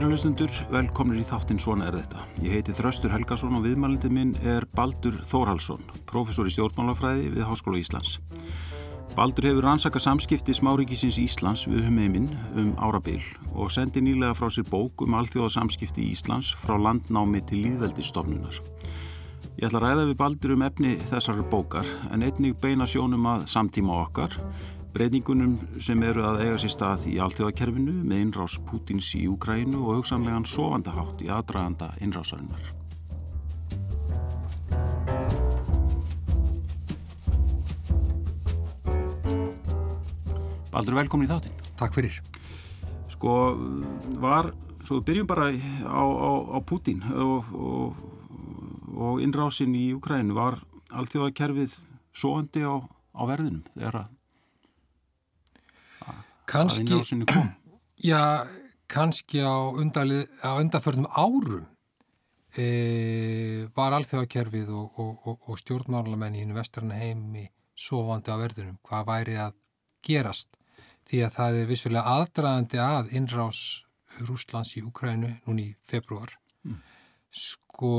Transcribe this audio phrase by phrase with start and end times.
[0.00, 2.22] Kæru hlustundur, velkomnir í þáttinn Svona er þetta.
[2.40, 7.82] Ég heiti Þröstur Helgason og viðmælindi minn er Baldur Þórhalsson, professor í stjórnmálafræði við Háskóla
[7.82, 8.14] Íslands.
[9.12, 13.20] Baldur hefur rannsaka samskipti smáríkisins Íslands við humheiminn um árabil
[13.52, 18.56] og sendi nýlega frá sér bók um alþjóða samskipti Íslands frá landnámi til líðveldistofnunar.
[19.60, 23.50] Ég ætla að ræða við Baldur um efni þessar bókar en einnig beina sjónum að
[23.52, 24.40] samtíma okkar
[24.94, 30.00] breytingunum sem eru að eiga sér stað í alþjóðakerfinu með innrás Pútins í Úkrænu og
[30.00, 32.72] hugsanlegan sofandahátt í aðdraganda innrásarinnar.
[40.70, 41.56] Baldur, velkomin í þáttinn.
[41.78, 42.20] Takk fyrir.
[43.14, 43.34] Sko,
[44.22, 44.52] var,
[44.86, 48.06] svo byrjum bara á, á, á Pútin og, og,
[48.96, 50.58] og innrásin í Úkrænu, var
[50.90, 51.78] alþjóðakerfið
[52.10, 52.82] soandi á,
[53.14, 54.16] á verðinum þegar að
[56.50, 56.98] Kanski,
[58.10, 58.22] já,
[58.90, 61.68] kannski á, á undanförnum árum
[62.58, 67.46] e, var alþjóðakerfið og, og, og, og stjórnmálamenn í hinn vestrarna heimi
[67.78, 68.80] sofandi á verðunum.
[68.86, 69.54] Hvað væri að
[70.06, 70.50] gerast?
[71.10, 73.62] Því að það er vissulega aðdraðandi að innrás
[74.26, 76.34] Rúslands í Ukrænu núni í februar.
[76.66, 76.80] Mm.
[77.30, 77.92] Sko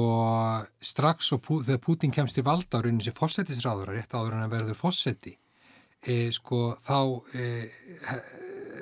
[0.83, 4.80] strax og pú, þegar Putin kemst til rauninni sem fósettisráður, rétt áður en að verður
[4.80, 5.38] fósetti,
[6.03, 6.97] e, sko þá
[7.33, 7.47] e,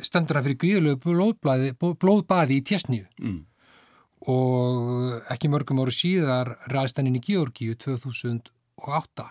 [0.05, 3.39] stendur hann fyrir gríðulegu blóðbaði í tjesníu mm.
[4.33, 9.29] og ekki mörgum áru síðar ræðist hann inn í Georgíu 2008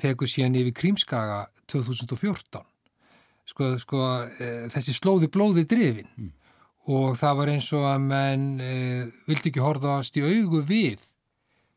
[0.00, 2.64] tegur síðan yfir Krímskaga 2014
[3.48, 6.30] sko, sko e, þessi slóði blóði drifin mm.
[6.94, 8.72] og það var eins og að menn e,
[9.28, 11.04] vildi ekki horfast í augu við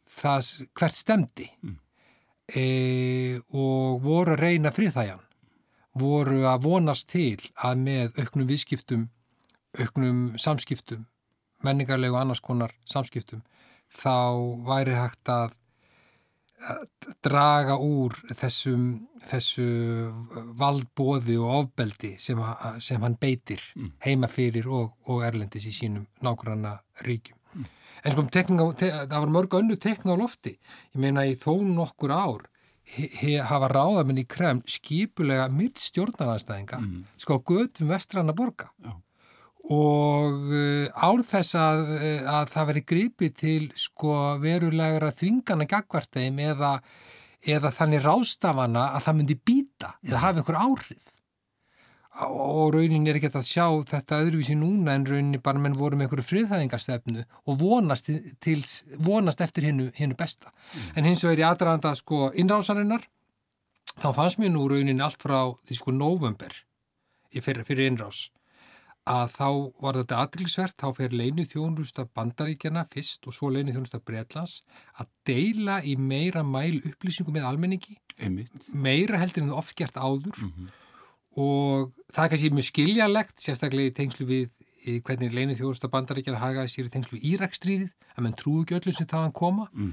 [0.07, 1.77] það hvert stemdi mm.
[2.55, 2.65] e,
[3.53, 5.26] og voru að reyna friðþæjan
[6.01, 9.05] voru að vonast til að með auknum viðskiptum,
[9.77, 11.05] auknum samskiptum,
[11.65, 13.43] menningarlegu annars konar samskiptum,
[13.87, 14.37] þá
[14.67, 15.55] væri hægt að
[17.23, 18.85] draga úr þessum,
[19.29, 19.67] þessu
[20.57, 22.39] valdbóði og ofbeldi sem,
[22.81, 23.91] sem hann beitir mm.
[24.07, 26.73] heima fyrir og, og erlendis í sínum nákvæmna
[27.05, 27.37] ríkjum.
[27.53, 27.67] Mm.
[28.03, 28.25] En sko,
[28.81, 30.55] það var mörg önnu tekna á lofti.
[30.95, 32.47] Ég meina í þó nokkur ár
[33.47, 37.03] hafa ráðamenn í Kreml skipulega mitt stjórnaranstæðinga mm.
[37.19, 38.93] sko göðum vestranna borga Já.
[39.75, 46.41] og uh, án þess að, uh, að það veri gripið til sko verulegra þvingana gagvartegum
[46.47, 46.73] eða,
[47.43, 51.13] eða þannig rástafana að það myndi býta eða hafa einhver áhrif
[52.25, 56.07] og raunin er ekki að sjá þetta öðruvísi núna en raunin bara menn voru með
[56.07, 58.09] einhverju friðhæðingarstefnu og vonast,
[58.41, 58.61] til,
[59.05, 60.49] vonast eftir hinnu, hinnu besta.
[60.49, 60.87] Mm.
[60.97, 63.05] En hins vegar í aðranda sko innrásarinnar
[63.97, 66.57] þá fannst mér nú raunin allt frá því sko november
[67.37, 68.31] fyrir, fyrir innrás
[69.07, 69.49] að þá
[69.79, 74.57] var þetta aðrilsvert, þá fer leinu þjónusta bandaríkjana fyrst og svo leinu þjónusta Breitlands
[74.99, 78.67] að deila í meira mæl upplýsingum með almenningi, Einmitt.
[78.73, 80.75] meira heldur en oft gert áður mm -hmm
[81.37, 84.47] og það er kannski mjög skiljalegt, sérstaklega í tengslu við
[84.87, 88.77] í hvernig leinu þjóðursta bandaríkjana hagaði sér í tengslu við Íraksstríðið, að menn trúi ekki
[88.77, 89.91] öllum sem þaðan koma, mm.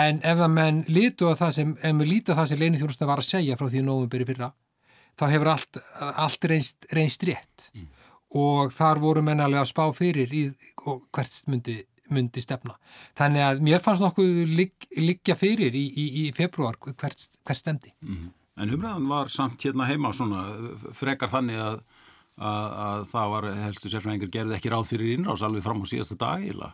[0.00, 2.80] en ef að menn lítu á það sem, ef menn lítu á það sem leinu
[2.80, 4.50] þjóðursta var að segja frá því að nógum byrju fyrra,
[5.18, 7.86] þá hefur allt, allt reynst, reynst rétt mm.
[8.44, 10.44] og þar voru menn alveg að spá fyrir í
[10.78, 11.80] hvert myndi,
[12.14, 12.78] myndi stefna.
[13.18, 17.92] Þannig að mér fannst nokkuð ligg, liggja fyrir í, í, í februar hvert, hvert stemdi.
[18.06, 18.30] Mm.
[18.58, 20.44] En umræðan var samt hérna heima svona
[20.98, 21.82] frekar þannig að,
[22.36, 26.18] að, að það var helstu sérfræðingar gerði ekki ráð fyrir innrás alveg fram á síðasta
[26.18, 26.72] dagila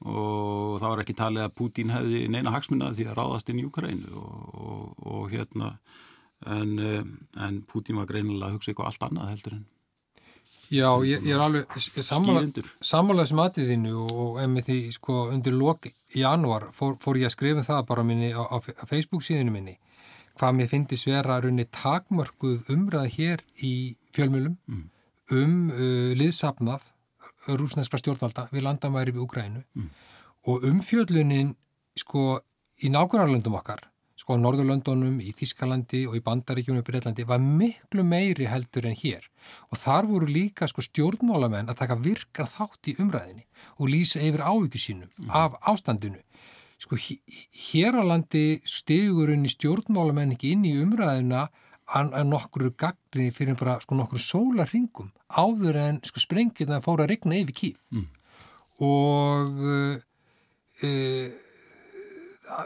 [0.00, 3.66] og það var ekki talið að Pútín hefði neina hagsmunnaði því að ráðast inn í
[3.68, 5.74] Ukraínu og, og, og hérna
[6.48, 6.72] en,
[7.36, 9.68] en Pútín var greinilega að hugsa eitthvað allt annað heldur en
[10.70, 11.72] Já, ég, ég er alveg
[12.06, 17.34] sammálaðið sem aðiðinu og emmið því sko undir lok í januar fór, fór ég að
[17.34, 19.74] skrifa um það bara minni á, á Facebook síðinu minni
[20.40, 23.74] hvað mér finnst vera raunni takmörkuð umræða hér í
[24.16, 24.86] fjölmjölum mm.
[25.36, 26.86] um uh, liðsapnað
[27.60, 29.88] rúsneska stjórnvalda við landamæri við Ukrænu mm.
[30.48, 31.54] og umfjöldlunin
[31.98, 32.40] sko
[32.80, 33.84] í nákvæmarlöndum okkar
[34.20, 38.96] sko á Norðurlöndunum, í Þískalandi og í Bandaríkjunum og Breitlandi var miklu meiri heldur en
[38.96, 39.24] hér
[39.72, 43.46] og þar voru líka sko stjórnmálamenn að taka virkar þátt í umræðinni
[43.78, 45.30] og lýsa yfir ávíku sínum mm.
[45.32, 46.20] af ástandinu
[46.80, 51.48] sko hér á landi stigurinn í stjórnmálamenn ekki inn í umræðina
[51.90, 57.12] að nokkru gaggrinni fyrir bara sko nokkru sólarringum áður en sko sprengið það fóra að
[57.14, 58.06] regna yfir kýf mm.
[58.86, 61.26] og uh,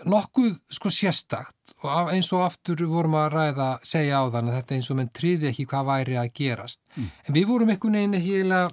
[0.08, 4.76] nokkuð sko sérstakt og eins og aftur vorum að ræða segja á þann að þetta
[4.76, 7.10] eins og menn triði ekki hvað væri að gerast mm.
[7.26, 8.64] en við vorum einhvern veginn ekki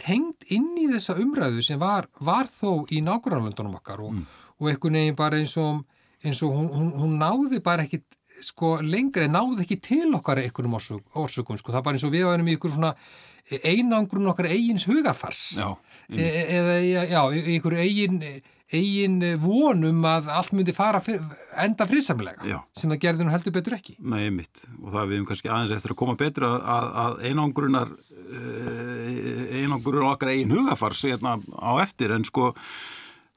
[0.00, 4.24] tengd inn í þessa umræðu sem var, var þó í nákvæmlandunum okkar og, mm.
[4.64, 5.84] Og einhvern veginn bara eins og,
[6.24, 8.02] eins og hún, hún, hún náði bara ekki
[8.42, 12.26] sko lengri, náði ekki til okkar einhvernum orsökum, sko, það er bara eins og við
[12.28, 12.94] varum í einhver svona
[13.62, 15.68] einangrun okkar eigins hugafars já,
[16.08, 16.28] e
[16.58, 18.20] eða já, einhver eigin
[18.74, 21.00] eigin vonum að allt myndi fara
[21.62, 23.96] enda frisamlega sem það gerði nú heldur betur ekki.
[24.00, 27.92] Nei, mitt, og það við hefum kannski aðeins eftir að koma betur að, að, einangrunar
[28.24, 32.14] eh, einangrun okkar eigin hugafars hérna á eftir.
[32.16, 32.54] En sko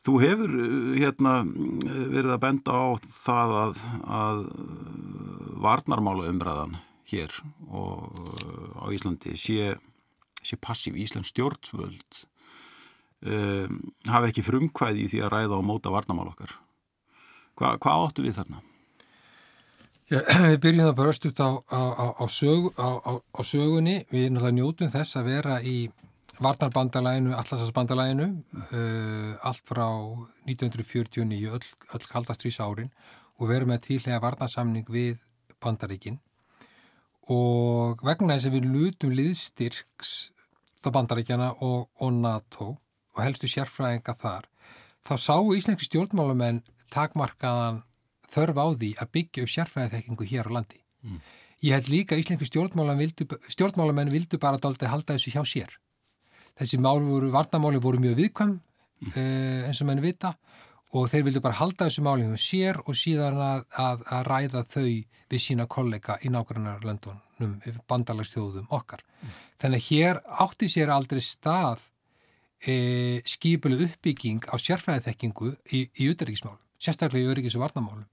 [0.07, 0.51] Þú hefur
[0.95, 4.37] hérna verið að benda á það að, að
[5.59, 6.77] varnarmála umræðan
[7.11, 7.33] hér
[7.67, 8.15] og
[8.79, 9.73] á Íslandi sé,
[10.39, 12.21] sé passív Íslands stjórnvöld
[13.27, 16.55] um, hafi ekki frumkvæði í því að ræða og móta varnarmál okkar.
[17.57, 18.63] Hva, hvað áttu við þarna?
[20.07, 20.21] Já,
[20.53, 21.81] við byrjum það bara östut á, á,
[22.15, 23.99] á, sög, á sögunni.
[24.13, 25.79] Við náttúrulega njótum þess að vera í
[26.37, 29.87] Varnarbandalæginu, Allarsasbandalæginu uh, allt frá
[30.45, 32.91] 1949 öll, öll kaldastrís árin
[33.37, 35.17] og verið með tvílega varnarsamning við
[35.63, 36.19] bandaríkin
[37.33, 40.11] og vegna þess að við lutum liðstyrks
[40.83, 42.69] þá bandaríkjana og, og NATO
[43.17, 44.47] og helstu sérfræðinga þar
[45.07, 46.61] þá sáu íslenski stjórnmálamenn
[46.93, 47.81] takmarkaðan
[48.29, 50.79] þörf á því að byggja upp sérfræðiþekkingu hér á landi.
[51.01, 51.19] Mm.
[51.65, 55.77] Ég held líka að íslenski stjórnmálamenn vildu bara daldi halda þessu hjá sér
[56.57, 59.11] þessi mál voru, varnamáli voru mjög viðkvæm mm.
[59.11, 60.35] uh, eins og menn vita
[60.95, 64.63] og þeir vildu bara halda þessu máli um sér og síðan að, að, að ræða
[64.71, 64.87] þau
[65.27, 67.57] við sína kollega í nákvæmlega löndunum,
[67.91, 69.03] bandalagstjóðum okkar.
[69.03, 69.33] Mm.
[69.59, 71.83] Þannig að hér átti sér aldrei stað
[72.63, 78.07] e, skipilu uppbygging á sérfræðiþekkingu í, í uterriksmál, sérstaklega í öryggis og varnamálum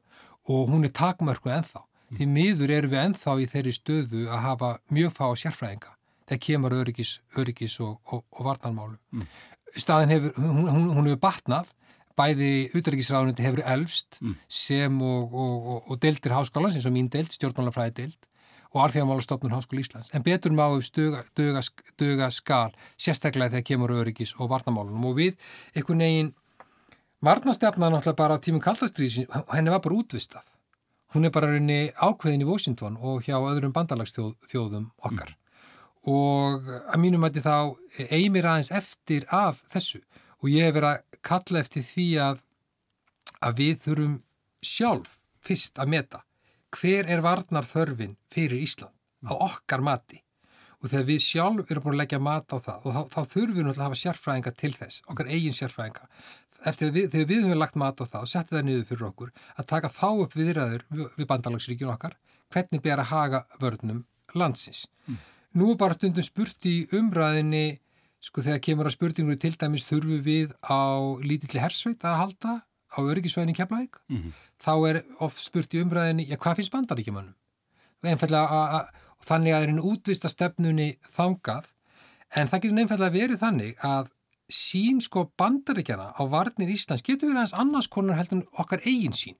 [0.50, 1.86] og hún er takmörku ennþá.
[2.14, 5.93] Því miður erum við ennþá í þeirri stöðu að hafa mjög fá sérfræðinga
[6.30, 9.00] það kemur öryggis, öryggis og, og, og vartanmálum.
[9.12, 9.26] Mm.
[9.74, 11.72] Staðin hefur, hún, hún, hún hefur batnað,
[12.18, 14.36] bæði útæriksráðundi hefur elfst mm.
[14.48, 15.34] sem og,
[15.90, 18.30] og deildir háskólan, sem mín deild, stjórnmálafræði deild
[18.74, 20.10] og alþjóðamálastofnun Háskóli Íslands.
[20.14, 21.60] En betur má við stuga, duga,
[22.00, 25.36] duga skal, sérstaklega þegar kemur öryggis og vartanmálunum og við
[25.76, 26.32] einhvern veginn
[27.24, 30.50] varnastefna náttúrulega bara á tímum kaldastrýsin, henni var bara útvistað.
[31.14, 35.30] Hún er bara rauninni ákveðin í Washington og hjá öðrum bandalagsþjóðum okkar.
[35.30, 35.43] Mm
[36.10, 37.56] og að mínum að þá
[38.10, 40.02] eigmir aðeins eftir af þessu.
[40.42, 42.42] Og ég hef verið að kalla eftir því að,
[43.40, 44.16] að við þurfum
[44.64, 46.24] sjálf fyrst að meta
[46.74, 50.20] hver er varnar þörfin fyrir Ísland á okkar mati.
[50.82, 53.54] Og þegar við sjálf erum búin að leggja mat á það og þá, þá þurfum
[53.54, 56.08] við náttúrulega að hafa sérfræðinga til þess, okkar eigin sérfræðinga.
[56.64, 59.32] Eftir við, þegar við höfum lagt mat á það og setja það niður fyrir okkur
[59.54, 62.18] að taka þá upp viðræður við bandalagsríkjun okkar
[62.52, 64.04] hvernig ber að haga vörnum
[64.34, 64.84] landsins.
[65.08, 65.22] Mm.
[65.54, 67.78] Nú er bara stundum spurt í umræðinni,
[68.24, 70.82] sko þegar kemur að spurningur til dæmis þurfu við á
[71.22, 74.32] lítilli hersveit að halda á öryggisvæðin í Keflavík, mm -hmm.
[74.58, 77.36] þá er oft spurt í umræðinni, já hvað finnst bandaríkjumannum?
[78.02, 78.90] Þannig að
[79.24, 81.70] það er einn útvista stefnunni þangað,
[82.34, 84.10] en það getur nefnilega verið þannig að
[84.50, 89.36] sín sko bandaríkjana á varnir Íslands getur verið hans annars konar heldur okkar eigin sín.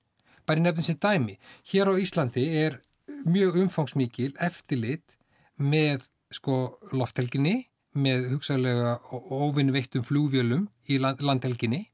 [0.47, 1.39] Bæri nefnum sem dæmi,
[1.73, 2.81] hér á Íslandi er
[3.25, 5.17] mjög umfangsmikil eftirlit
[5.61, 11.85] með sko lofthelginni með hugsaðlega ofinveittum flúvjölum í land, landhelginni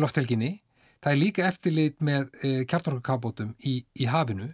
[0.00, 0.60] lofthelginni.
[1.04, 4.48] Það er líka eftirlit með e, kjartorkakabótum í, í hafinu.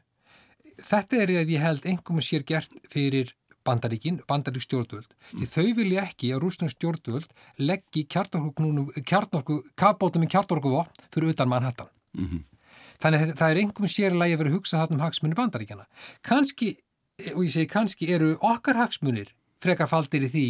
[0.81, 3.29] Þetta er að ég held einhverjum sér gert fyrir
[3.67, 5.11] bandaríkin, bandarík stjórnvöld.
[5.11, 5.39] Mm.
[5.39, 12.27] því þau vilja ekki að rúsnum stjórnvöld leggji kjartorkakabótum í kjartorkuvopn fyrir utan mannhattan mm
[12.27, 12.43] -hmm.
[13.03, 15.85] þannig að það er einhverjum sér að lægi að vera hugsað þarna um hagsmunni bandaríkjana
[16.23, 16.69] kannski
[17.35, 20.47] og ég segi kannski eru okkar hagsmunir frekar faldir í því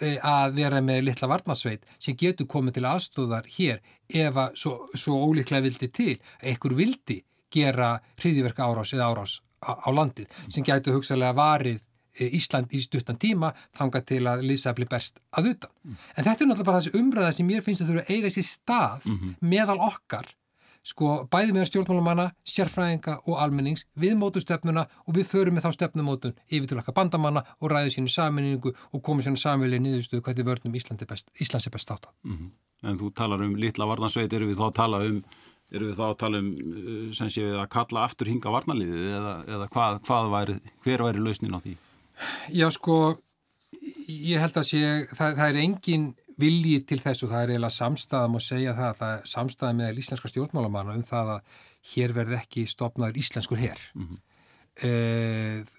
[0.00, 4.76] eh, að vera með litla varnasveit sem getur komið til aðstóðar hér ef að svo,
[4.94, 7.18] svo ólíklega vildi til að einhver vildi
[7.52, 11.78] gera hriðiverka árás eða árás á, á landið sem getur hugsalega varið
[12.18, 15.76] eh, Ísland í stuttan tíma þanga til að Lísafli best að utan.
[15.84, 16.00] Mm.
[16.16, 18.48] En þetta er náttúrulega bara þessi umræða sem mér finnst að þurfa að eiga sér
[18.50, 19.38] stað mm -hmm.
[19.52, 20.34] meðal okkar
[20.86, 25.78] sko bæði með stjórnmálumanna, sérfræðinga og almennings við mótu stefnuna og við förum með þá
[25.78, 30.46] stefnumótun yfir til okkar bandamanna og ræðum sínu saminningu og komum sínu samvili niðurstuðu hvernig
[30.46, 32.06] vörnum Íslandi best, Íslands er best átt.
[32.22, 32.50] Mm -hmm.
[32.88, 35.22] En þú talar um litla varnarsveit, eru við þá að tala um
[35.72, 39.34] eru við þá að tala um uh, sem sé að kalla aftur hinga varnaliðið eða,
[39.48, 41.76] eða hvað, hvað væri, hver væri lausnin á því?
[42.54, 43.18] Já sko
[44.06, 46.06] ég held að sé, það, það er engin
[46.40, 50.00] viljið til þess og það er eiginlega samstæðam að segja það, það er samstæðam með
[50.02, 51.60] íslenska stjórnmálamanna um það að
[51.92, 53.84] hér verði ekki stopnaður íslenskur herr.
[53.94, 54.18] Mm -hmm.
[54.88, 54.90] e,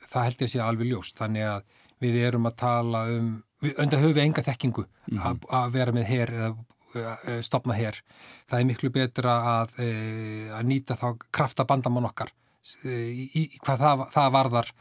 [0.08, 1.62] það held ég að sé alveg ljóst, þannig að
[2.00, 3.30] við erum að tala um
[3.68, 5.46] undan höfu enga þekkingu mm -hmm.
[5.50, 8.02] að vera með hér eða stopna hér.
[8.50, 9.74] Það er miklu betra að,
[10.58, 12.32] að nýta þá krafta bandamann okkar
[12.86, 14.72] í, í hvað það, það varðar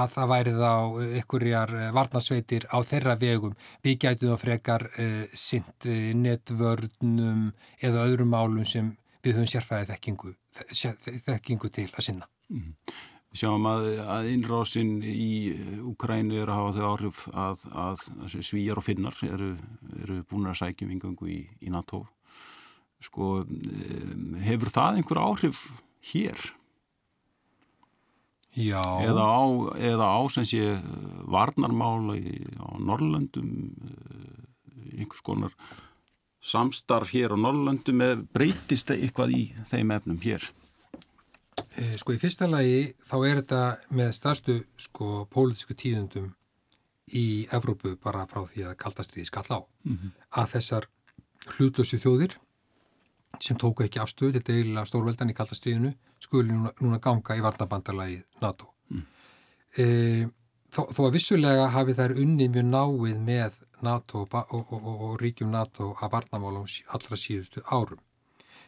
[0.00, 0.72] að það væri þá
[1.20, 3.54] ykkurjar varnasveitir á þeirra vegum.
[3.84, 5.88] Við gætum þá frekar uh, sint
[6.24, 7.46] netvörnum
[7.80, 8.94] eða öðrum málum sem
[9.24, 10.34] við höfum sérfæðið þekkingu,
[11.28, 12.30] þekkingu til að sinna.
[12.50, 12.76] Mm
[13.36, 15.32] sjáum að, að innrásin í
[15.86, 19.52] Ukrænu er að hafa þau áhrif að, að, að svíjar og finnar eru,
[20.02, 22.04] eru búin að sækjum yngöngu í, í NATO.
[23.00, 23.44] Sko,
[24.44, 25.62] hefur það einhver áhrif
[26.10, 26.50] hér?
[28.56, 29.42] Eða á,
[29.78, 30.64] eða á sem sé
[31.30, 33.52] varnarmála í, á Norrlöndum,
[34.90, 35.54] einhvers konar
[36.42, 40.50] samstarf hér á Norrlöndum, breytist eitthvað í þeim efnum hér?
[41.76, 43.62] Eh, sko í fyrsta lagi þá er þetta
[43.94, 46.30] með starstu sko pólitísku tíðundum
[47.14, 50.10] í Evrópu bara frá því að kaldastriði skall á mm -hmm.
[50.40, 50.88] að þessar
[51.54, 52.36] hlutlösu þjóðir
[53.40, 58.20] sem tóku ekki afstöð til deila stórveldan í kaldastriðinu skuli núna, núna ganga í varnabandalagi
[58.42, 58.68] NATO.
[58.90, 59.06] Mm.
[59.76, 59.86] E,
[60.72, 65.18] þó, þó að vissulega hafi þær unni mjög náið með NATO og, og, og, og
[65.22, 68.00] ríkjum NATO að varnamálum allra síðustu árum.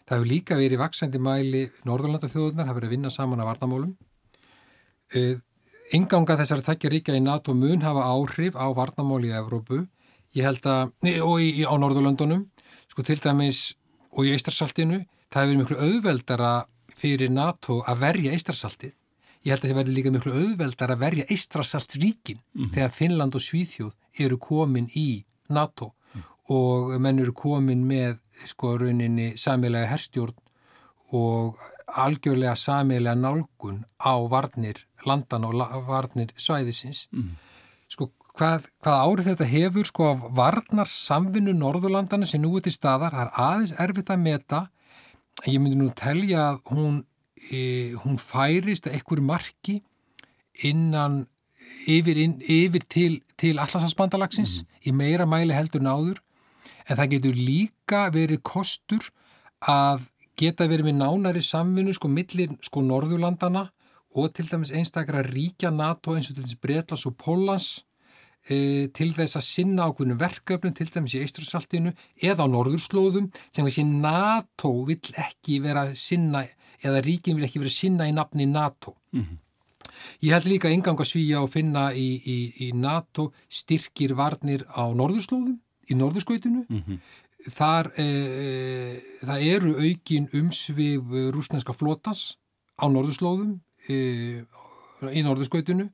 [0.02, 3.92] Það hefur líka verið vaksandi mæli Norðurlandathjóðunar, hafa verið að vinna saman af varnamálum.
[5.92, 9.84] Inganga þessar þekkja ríkja í NATO mun hafa áhrif á varnamáli í Evrópu
[10.36, 12.46] ég held að, og í, á Norðurlandunum,
[12.90, 13.74] sko til dæmis
[14.12, 16.52] og í Eistarsaltinu, það hefur verið miklu auðveldara
[17.02, 18.94] fyrir NATO að verja Eistarsaltið.
[19.42, 22.72] Ég held að það verði líka miklu auðveldara að verja Eistarsaltsríkin mm -hmm.
[22.74, 23.92] þegar Finnland og Svíþjóð
[24.24, 25.92] eru komin í NATO
[26.50, 28.18] og menn eru komin með
[28.48, 30.34] sko rauninni samilega herstjórn
[31.12, 31.60] og
[32.02, 37.30] algjörlega samilega nálgun á varnir landan og varnir svæðisins mm.
[37.88, 42.74] sko hvað, hvað árið þetta hefur sko af varnar samvinnu Norðurlandana sem nú er til
[42.74, 44.62] staðar, það er aðeins erfitt að meta
[45.46, 46.98] ég myndi nú telja að hún,
[47.50, 49.80] e, hún færist að ekkur marki
[50.68, 51.24] innan
[51.88, 54.78] yfir, inn, yfir til, til allarsasbandalagsins mm.
[54.86, 56.22] í meira mæli heldur náður
[56.86, 59.08] en það getur líka verið kostur
[59.62, 60.08] að
[60.38, 63.68] geta verið með nánari samvinnu sko millir sko Norðurlandana
[64.18, 67.68] og til dæmis einstakra ríkja NATO eins og til dæmis Breitlands og Pólans
[68.48, 73.66] e, til þess að sinna ákveðinu verkefnum til dæmis í Eistrasaltinu eða á Norðurslóðum sem
[73.66, 76.44] þessi NATO vill ekki vera sinna
[76.82, 78.96] eða ríkin vil ekki vera sinna í nafni NATO.
[79.12, 79.38] Mm -hmm.
[80.22, 84.90] Ég held líka engang að svíja og finna í, í, í NATO styrkir varnir á
[84.90, 86.98] Norðurslóðum í norðurskautinu mm -hmm.
[87.50, 88.06] þar e,
[89.22, 92.38] það eru aukin umsvið rúsneska flotas
[92.78, 94.44] á norðurslóðum e,
[95.12, 95.90] í norðurskautinu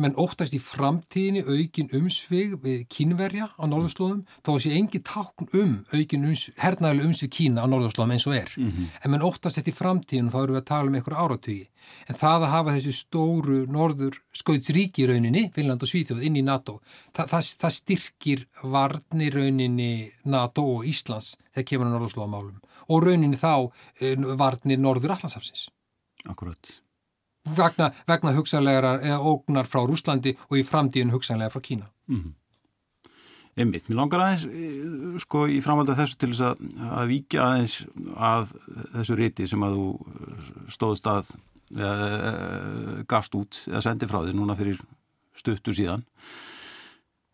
[0.00, 5.74] menn óttast í framtíðinni aukin umsvig við kínverja á norðurslóðum, þá sé engi tákn um
[5.94, 8.50] aukin ums, hernaðileg umsvig Kína á norðurslóðum eins og er.
[8.56, 8.88] Mm -hmm.
[9.04, 11.68] En menn óttast þetta í framtíðinu, þá eru við að tala um einhver áratögi.
[12.08, 16.80] En það að hafa þessu stóru norður skautsríki rauninni, Finland og Svíþjóð, inn í NATO,
[17.12, 22.62] það, það, það styrkir varni rauninni NATO og Íslands þegar kemur á norðurslóðamálum.
[22.88, 23.70] Og rauninni þá
[24.00, 25.68] eh, varnir norður allansafsins.
[26.24, 26.83] Akkurat
[27.44, 31.90] vegna, vegna hugsanlegar eða ógnar frá Rúslandi og í framtíðin hugsanlega frá Kína.
[32.08, 32.32] Mm -hmm.
[33.54, 37.76] Einmitt, mér langar aðeins eh, sko í framvalda þessu til þess að, að vika aðeins
[38.16, 38.54] að
[38.96, 39.86] þessu riti sem að þú
[40.74, 41.30] stóðst að
[41.70, 44.80] eða, gafst út eða sendi frá þig núna fyrir
[45.38, 46.02] stuttur síðan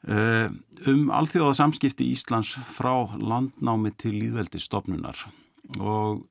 [0.09, 0.53] eh,
[0.93, 5.25] um alþjóða samskipti Íslands frá landnámi til líðveldistofnunar
[5.79, 6.27] og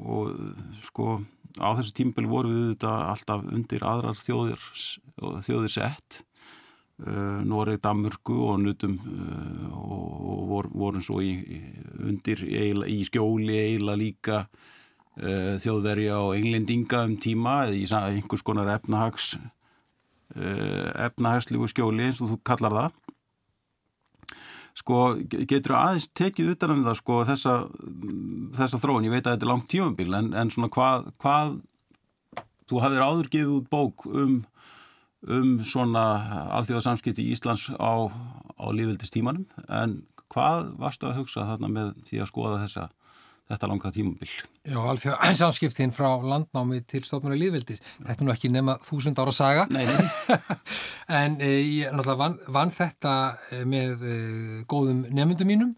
[0.00, 0.30] og
[0.86, 1.20] sko
[1.58, 4.66] á þessu tímbeli voru við þetta alltaf undir aðrar þjóðir,
[5.46, 6.24] þjóðir sett.
[7.00, 11.30] Uh, Noreg, Damurgu og nutum uh, og vor, vorum svo í,
[11.96, 17.86] undir í skjóli eila líka uh, þjóðverja og englendinga um tíma eða í
[18.18, 19.32] einhvers konar efnahags
[20.30, 22.99] efnahagslífu skjóli eins og þú kallar það
[24.78, 27.56] sko getur aðeins tekið utan um það sko þessa,
[28.56, 31.58] þessa þróun, ég veit að þetta er langt tímabil en, en svona hvað, hvað
[32.70, 34.38] þú hafðir áður gefið út bók um,
[35.26, 36.04] um svona
[36.60, 40.00] alþjóðarsamskipti í Íslands á, á lífildistímanum en
[40.30, 42.88] hvað varstu að hugsa þarna með því að skoða þessa
[43.50, 44.36] þetta langa tímabill.
[44.66, 47.82] Já, alveg samskiptinn frá landnámi til stofnuna líðvildis.
[47.98, 49.66] Þetta er nú ekki nema þúsund ára saga.
[49.72, 50.38] Nei, nei.
[51.20, 53.16] en e, ég náttúrulega vann, vann þetta
[53.50, 54.16] eh, með e,
[54.70, 55.74] góðum nefndum mínum,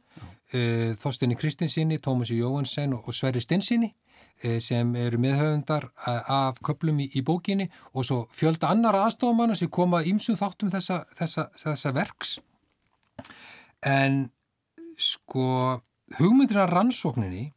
[0.52, 3.95] e, Þorstinni Kristinsinni, Tómasi Jóhansen og, og Sverri Stinsinni
[4.59, 10.00] sem eru meðhauðundar af köplum í, í bókinni og svo fjölda annara aðstofamanna sem koma
[10.09, 12.33] ímsum þáttum þessa, þessa, þessa verks
[13.87, 14.25] en
[14.99, 15.79] sko
[16.19, 17.50] hugmyndir af rannsókninni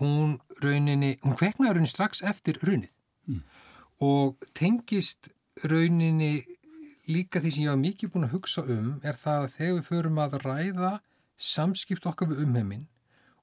[0.00, 2.90] hún rauninni, hún kveknaði rauninni strax eftir runið
[3.28, 3.42] mm.
[4.06, 5.32] og tengist
[5.68, 6.44] rauninni
[7.10, 9.88] líka því sem ég var mikið búin að hugsa um er það að þegar við
[9.90, 10.92] förum að ræða
[11.42, 12.86] samskipt okkar við umheiminn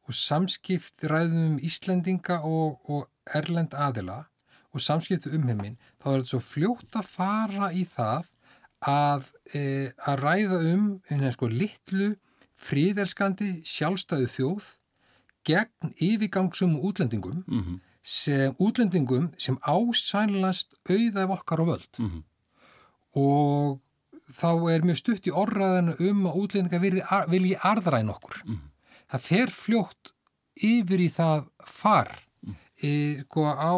[0.08, 4.24] og samskipt ræðum um Íslendinga og, og Erlend aðila
[4.74, 8.32] og samskipt við umheiminn þá er þetta svo fljótt að fara í það
[8.88, 9.62] að, e,
[10.08, 12.10] að ræða um einhvern sko litlu
[12.60, 14.70] fríðerskandi sjálfstæðu þjóð
[15.50, 17.79] gegn yfirgangsum útlendingum mm -hmm.
[18.01, 22.24] sem útlendingum sem ásænlast auðað okkar á völd mm -hmm.
[23.24, 23.79] og
[24.41, 26.79] þá er mjög stutt í orraðinu um að útlendinga
[27.34, 28.70] vilji arðræn okkur mm -hmm.
[29.12, 30.13] það fer fljótt
[30.56, 32.10] yfir í það far
[32.84, 33.74] e, sko á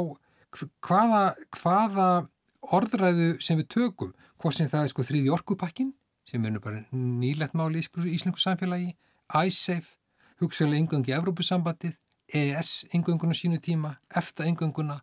[0.82, 2.28] hvaða, hvaða
[2.62, 5.94] orðræðu sem við tökum hvort sem það er sko þrýði orkupakkin
[6.25, 8.96] sem er nú bara nýlegt máli í Íslengu samfélagi
[9.32, 10.00] ISAFE
[10.41, 11.95] hugsaðlega yngöngi Evrópusambandið,
[12.31, 15.00] EES yngönguna sínu tíma, EFTA yngönguna,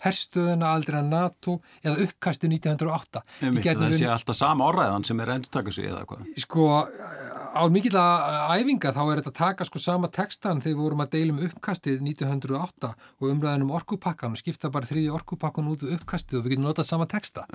[0.00, 3.22] herstöðuna aldrei að NATO eða uppkasti 1908.
[3.44, 6.24] Einmitt, það sé alltaf sama orðræðan sem er endur takast í eða hvað?
[6.40, 6.68] Sko,
[7.50, 11.02] á mikill að æfinga þá er þetta að taka sko sama textan þegar við vorum
[11.04, 16.46] að deilum uppkastið 1908 og umræðinum orkupakkan og skipta bara þriði orkupakkan út uppkastið og
[16.46, 17.46] við getum notað sama texta.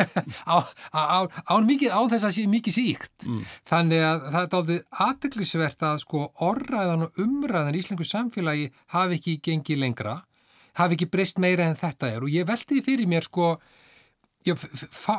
[0.50, 3.42] Á, mikið á þess að sé mikið síkt mm.
[3.70, 9.20] þannig að það er aldrei aðdeklisvert að sko orðræðan og umræðan í Íslengu samfélagi hafi
[9.20, 10.20] ekki gengið lengra
[10.78, 12.24] hafi ekki breyst meira en þetta er.
[12.24, 13.54] Og ég veldi fyrir mér sko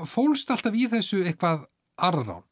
[0.10, 1.68] fólst alltaf í þessu eitthvað
[2.02, 2.46] arðrán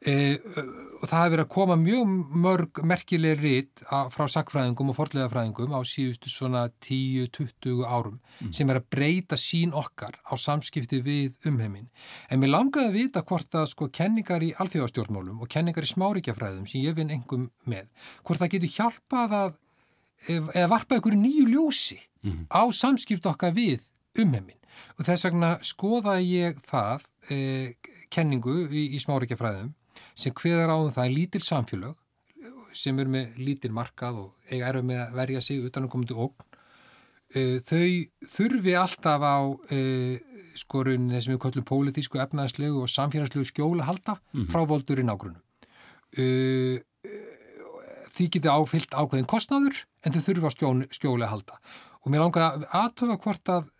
[0.00, 5.74] E, og það hefur verið að koma mjög mörg merkileg rít frá sakfræðingum og forleðafræðingum
[5.76, 8.54] á síðustu svona 10-20 árum mm.
[8.56, 11.90] sem er að breyta sín okkar á samskipti við umheimin.
[12.32, 16.64] En mér langaði að vita hvort að sko kenningar í alþjóðastjórnmálum og kenningar í smáríkjafræðum
[16.70, 17.90] sem ég vinn engum með,
[18.24, 19.52] hvort það getur hjálpað að
[20.30, 22.46] eða varpað ykkur nýju ljósi mm.
[22.48, 23.84] á samskipt okkar við
[24.16, 24.56] umheimin.
[24.96, 27.76] Og þess vegna skoðaði ég það eh,
[28.12, 29.74] kenningu í, í smáríkjafræðum
[30.14, 31.96] sem hviðar áðum það er lítil samfélög
[32.76, 36.08] sem eru með lítil markað og eiga eru með að verja sig utan að koma
[36.08, 36.46] til ógn.
[37.30, 39.38] Eh, þau þurfi alltaf á
[39.70, 40.18] eh,
[40.58, 44.48] skorun þessum við kallum pólitísku, efnaðslegu og samfélagslegu skjóla halda mm -hmm.
[44.50, 45.42] frá voldur í nágrunum.
[46.18, 46.82] Eh,
[48.10, 50.52] því geti áfyllt ákveðin kostnaður en þau þurfi á
[50.90, 51.60] skjóla halda.
[52.02, 53.70] Og mér langar að aðtöfa hvort að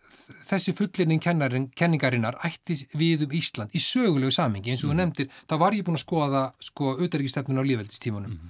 [0.51, 5.01] þessi fullinning kenningarinnar ætti við um Ísland í sögulegu samingi eins og þú mm.
[5.03, 8.41] nefndir, þá var ég búin að skoða sko auðverkistefnun á lífveldistímunum mm.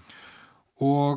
[0.86, 1.12] og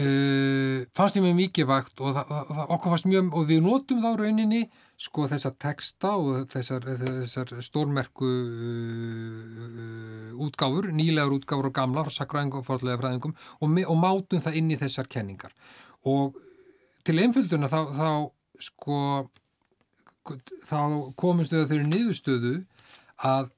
[0.00, 4.02] uh, fannst ég mig mikið vakt og það, það, okkur fannst mjög og við notum
[4.04, 4.62] þá rauninni
[5.06, 12.60] sko þessar texta og þessar, þessar stórmerku uh, útgáfur, nýlegar útgáfur og gamla frá sakræðingum
[12.62, 15.52] og forðlega fræðingum og, og mátum það inn í þessar kenningar
[16.06, 16.26] og
[17.06, 18.08] til einfölduna þá, þá
[18.62, 19.28] sko
[20.66, 20.80] þá
[21.18, 22.54] komumst við að þau eru niðurstöðu
[23.26, 23.50] að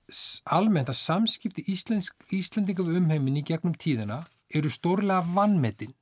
[0.45, 4.23] almennt að samskipti Íslensk, Íslendinga við umheiminni gegnum tíðina
[4.55, 5.95] eru stórlega vannmetinn.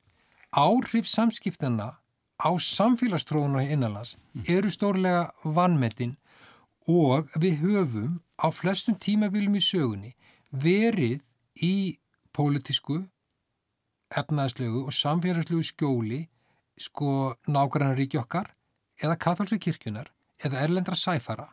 [0.53, 1.97] Áhrif samskiptana
[2.37, 6.17] á samfélagstróðun og innanlands eru stórlega vannmetinn
[6.87, 10.13] og við höfum á flestum tímabilum í sögunni
[10.53, 11.23] verið
[11.65, 11.99] í
[12.37, 13.01] pólitísku,
[14.13, 16.21] efnaðslegu og samfélagslegu skjóli
[16.77, 18.53] sko nákvæmlega ríki okkar
[19.03, 20.11] eða katholsku kirkjunar
[20.45, 21.51] eða erlendra sæfara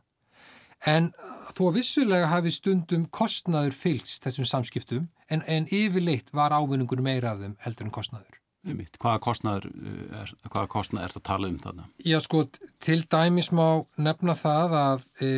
[0.86, 1.12] en
[1.56, 7.44] þó vissulega hafi stundum kostnaður fylgst þessum samskiptum en, en yfirleitt var ávinningur meira af
[7.44, 8.40] þeim heldur en kostnaður.
[8.64, 11.88] Hvaða kostnaður eh, er, hvaða kostnaður er það að tala um þarna?
[12.08, 12.44] Já sko,
[12.84, 13.68] til dæmis má
[14.00, 15.32] nefna það að e,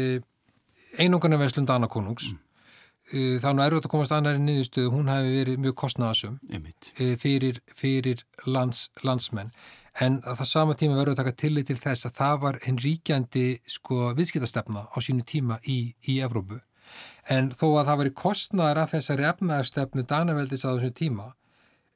[1.02, 2.44] einungarna Veslund Anakonungs mm.
[3.10, 7.64] e, þá nú erfitt að komast annari niðurstöðu, hún hafi verið mjög kostnaðasum e, fyrir,
[7.74, 9.50] fyrir lands, landsmenn
[10.02, 12.80] en að það sama tíma verður að taka tillit til þess að það var henn
[12.84, 16.60] ríkjandi sko viðskiptastefna á sínu tíma í, í Evrópu.
[17.32, 21.30] En þó að það var í kostnæðar af þessari efnaðarstefnu Danaveldis á þessum tíma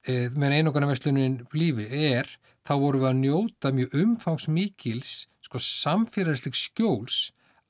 [0.07, 2.31] e, með einogarnaverslunin blífi er
[2.65, 5.13] þá voru við að njóta mjög umfangsmikils
[5.45, 7.19] sko samfélagsleg skjóls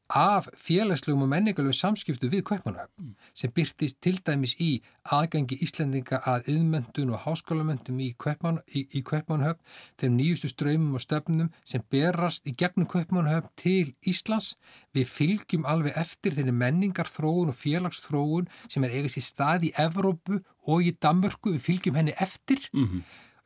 [0.10, 3.15] af félagslegum og menningalögum samskiptu við Kaupmannhöfn mm.
[3.38, 9.62] sem byrtist til dæmis í aðgangi Íslendinga að yðmöndun og háskólamöndum í Kaupmannhöfn
[10.02, 14.56] þeim nýjustu ströymum og stefnum sem berast í gegnum Kaupmannhöfn til Íslands.
[14.98, 20.41] Við fylgjum alveg eftir þeirri menningarþróun og félagsþróun sem er eigast í stað í Evrópu
[20.65, 21.54] og í Danmörku.
[21.54, 22.65] Við fylgjum henni eftir.
[22.74, 23.04] Mm -hmm.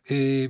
[0.09, 0.49] e,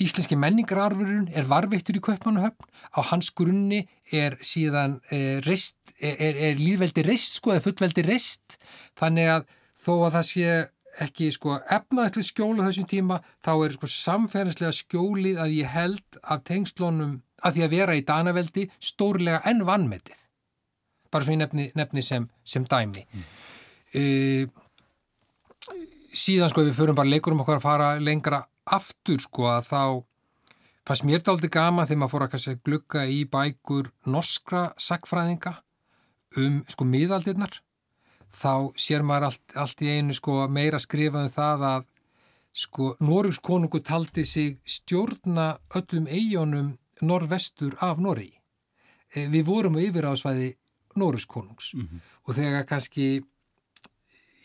[0.00, 6.60] íslenski menningararfurinn er varveittur í Kaupmannahöfn, á hans grunni er síðan er, reist, er, er
[6.60, 8.58] líðveldi reist sko eða fullveldi reist.
[9.00, 9.48] Þannig að
[9.80, 10.54] þó að það sé
[11.00, 16.42] ekki sko efnaðslega skjóla þessum tíma þá er sko samferðislega skjólið að ég held af
[16.48, 20.18] tengslónum að því að vera í Danaveldi stórlega enn vannmetið
[21.10, 23.04] bara svo ég nefni, nefni sem, sem dæmi.
[23.10, 23.24] Mm.
[23.94, 24.02] e,
[26.14, 28.44] síðan sko við förum bara leikurum okkar að fara lengra
[28.76, 29.82] aftur sko að þá
[30.86, 35.56] fannst mér þetta aldrei gama þegar maður fór að kannski glukka í bækur norskra sakfræðinga
[36.40, 37.60] um sko miðaldirnar
[38.30, 41.88] þá sér maður allt, allt í einu sko meira skrifaðu um það að
[42.60, 48.32] sko Norrús konungu taldi sig stjórna öllum eigunum norvestur af Norri.
[49.14, 50.54] E, við vorum á yfirásvæði
[50.98, 52.00] Norrús konungs mm -hmm.
[52.26, 53.22] og þegar kannski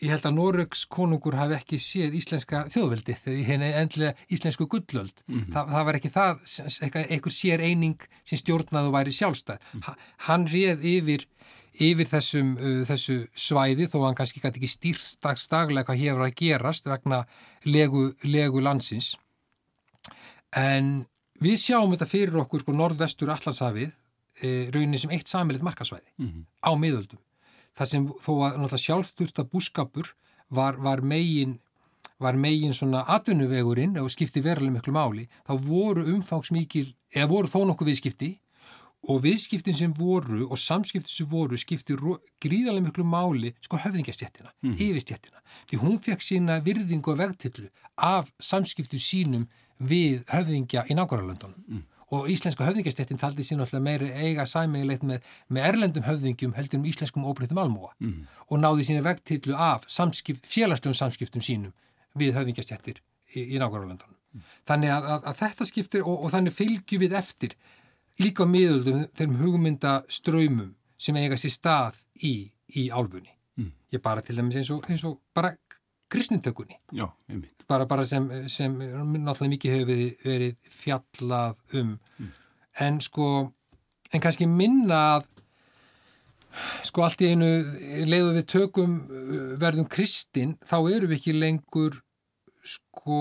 [0.02, 5.22] ég held að Norröks konungur hafi ekki séð íslenska þjóðveldið þegar henni endlega íslensku gullöld
[5.26, 5.52] mm -hmm.
[5.54, 6.34] Þa, það var ekki það,
[7.06, 10.06] einhver sér eining sem stjórnaðu væri sjálfstæð mm -hmm.
[10.28, 11.26] hann réð yfir
[11.76, 17.26] yfir þessum, uh, þessu svæði þó hann kannski ekki stýrstagstaglega hvað var að gerast vegna
[17.64, 19.16] legu, legu landsins
[20.56, 21.06] en
[21.42, 23.92] við sjáum þetta fyrir okkur sko norðvestur allansafið
[24.40, 26.44] e, raunin sem eitt samilit markasvæði mm -hmm.
[26.64, 27.20] á miðöldum
[27.76, 30.12] það sem þó að sjálfstursta búskapur
[30.48, 31.58] var, var megin
[32.22, 37.58] var megin svona atvinnuvegurinn og skipti veruleg miklu máli, þá voru umfangsmikil, eða voru þó
[37.68, 38.30] nokkuð viðskipti
[39.12, 41.98] og viðskiptin sem voru og samskiptin sem voru skipti
[42.42, 44.78] gríðarlega miklu máli sko höfðingjastjettina, mm.
[44.80, 49.44] yfirstjettina því hún fekk sína virðingu og vegtillu af samskiptu sínum
[49.76, 55.24] við höfðingja í nákvæmlega mm og íslenska höfðingastettin taldi sín alltaf meiri eiga sæmegilegt með,
[55.50, 58.20] með erlendum höfðingjum heldur um íslenskum óbreytum almúa mm.
[58.46, 61.74] og náði sína vegtillu af samskipt, félagslegum samskiptum sínum
[62.18, 63.02] við höfðingastettir
[63.34, 64.46] í, í nákvæmlega mm.
[64.70, 67.56] þannig að, að, að þetta skiptir og, og þannig fylgjum við eftir
[68.22, 72.36] líka miðuldum þeim hugmynda ströymum sem eiga sér stað í,
[72.70, 73.72] í álfunni mm.
[73.96, 75.56] ég bara til dæmis eins og, eins og bara
[76.12, 77.64] kristnintökunni Já, einmitt.
[77.68, 81.96] Bara, bara sem, sem náttúrulega mikið hefur verið, fjallað um.
[82.18, 82.30] Mm.
[82.86, 83.28] en sko
[84.14, 85.28] en kannski minna að
[86.86, 87.50] sko allt í einu
[88.08, 89.00] leiðu við tökum
[89.60, 92.00] verðum kristin þá eru við ekki lengur
[92.66, 93.18] sko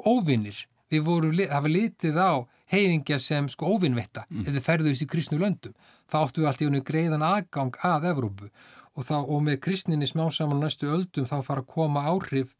[0.00, 2.32] óvinnir við vorum, hafa litið á
[2.70, 4.46] heiðingja sem sko óvinnvetta mm.
[4.50, 5.74] eða ferðu þessi kristnu löndum.
[6.10, 8.50] Þá áttu við allt í einu greiðan aðgang að Evrópu
[8.96, 12.54] og, þá, og með kristninni smá saman næstu öldum þá fara að koma áhrif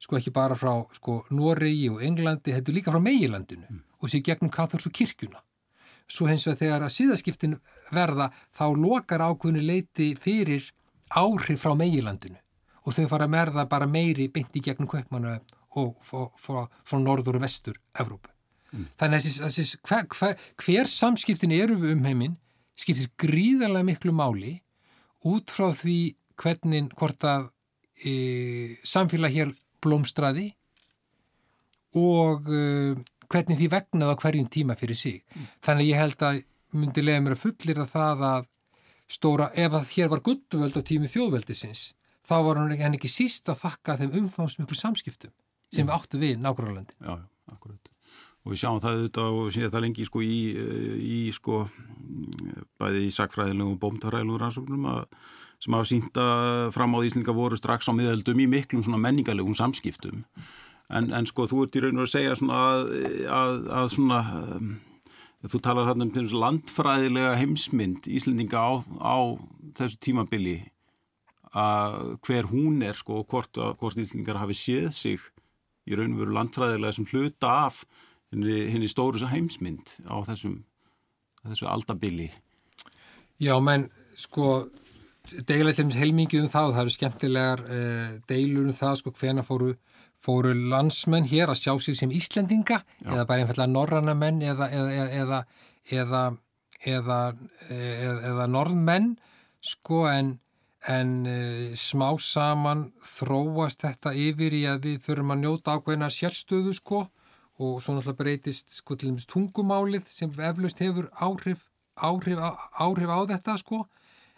[0.00, 3.80] sko ekki bara frá sko Noregi og Englandi, þetta er líka frá meilandinu mm.
[4.00, 5.42] og sér gegnum katholsku kirkjuna.
[6.10, 7.58] Svo hens vegar þegar að síðaskiptin
[7.94, 10.70] verða þá lokar ákveðinu leiti fyrir
[11.10, 12.40] áhrif frá meilandinu
[12.80, 15.36] og þau fara að merða bara meiri í gegnum köpmanu
[15.78, 16.00] og
[16.40, 18.32] frá norður og vestur Evrópu.
[18.72, 18.86] Mm.
[18.98, 22.36] Þannig að þessi, hver, hver, hver samskiptin eru við um heiminn
[22.78, 24.60] skiptir gríðarlega miklu máli
[25.28, 25.98] út frá því
[26.40, 27.50] hvernig hvort að
[28.00, 28.12] e,
[28.86, 29.52] samfélag hér
[29.84, 30.50] blómstraði
[31.96, 32.96] og uh,
[33.30, 35.20] hvernig því vegnaði á hverjum tíma fyrir sig.
[35.34, 35.46] Mm.
[35.66, 36.40] Þannig ég held að
[36.76, 38.48] myndi lega mér að fullir að það að
[39.10, 41.82] stóra, ef að hér var gullvöld á tími þjóðveldisins,
[42.22, 45.34] þá var hann ekki síst að þakka þeim umfámsmiklu samskiptum
[45.70, 45.90] sem mm.
[45.90, 46.94] við áttu við nákvæmlega.
[47.00, 47.89] Já, já, akkurat.
[48.40, 50.38] Og við sjáum það auðvitað og séum það lengi sko í,
[51.04, 51.60] í sko
[52.80, 55.02] bæði í sakfræðilegum og bómtaræðilegum rannsóknum að
[55.60, 56.26] sem hafa sínta
[56.72, 60.22] fram á Íslinga voru strax á miðaldum í miklum menningarlegum samskiptum.
[60.88, 62.86] En, en sko þú ert í raun og að segja að,
[63.28, 64.20] að, að svona
[65.48, 69.16] þú talar hérna um landfræðilega heimsmynd Íslendinga á, á
[69.78, 70.58] þessu tímabili
[71.56, 75.22] að hver hún er sko og hvort, hvort Íslendingar hafi séð sig
[75.88, 77.84] í raun og veru landfræðilega sem hluta af
[78.32, 80.60] henni, stóru heimsmynd á þessum
[81.44, 82.30] þessu aldabili
[83.40, 83.88] Já, menn
[84.18, 84.68] sko
[85.48, 89.72] deila til heilmingið um það það eru skemmtilegar eh, deilur um það sko hvena fóru,
[90.20, 93.10] fóru landsmenn hér að sjá sig sem Íslendinga Já.
[93.14, 95.40] eða bara einfallega norranna menn eða eða,
[95.90, 96.22] eða,
[96.84, 97.20] eða,
[97.70, 99.14] eða norðmenn
[99.60, 100.34] sko en,
[100.88, 106.76] en eh, smá saman þróast þetta yfir í að við förum að njóta ákveðina sérstöðu
[106.76, 107.06] sko
[107.60, 113.18] og svo náttúrulega breytist sko til dæmis tungumálið sem eflaust hefur áhrif, áhrif, áhrif á
[113.34, 113.84] þetta sko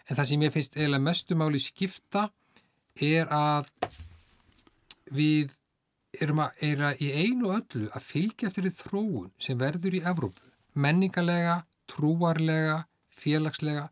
[0.09, 2.27] en það sem ég finnst eiginlega mestumáli skipta
[2.99, 3.69] er að
[5.13, 5.53] við
[6.21, 10.49] erum að, að í einu öllu að fylgja eftir því þróun sem verður í Evrópu,
[10.73, 12.83] menningalega, trúarlega,
[13.17, 13.87] félagslega.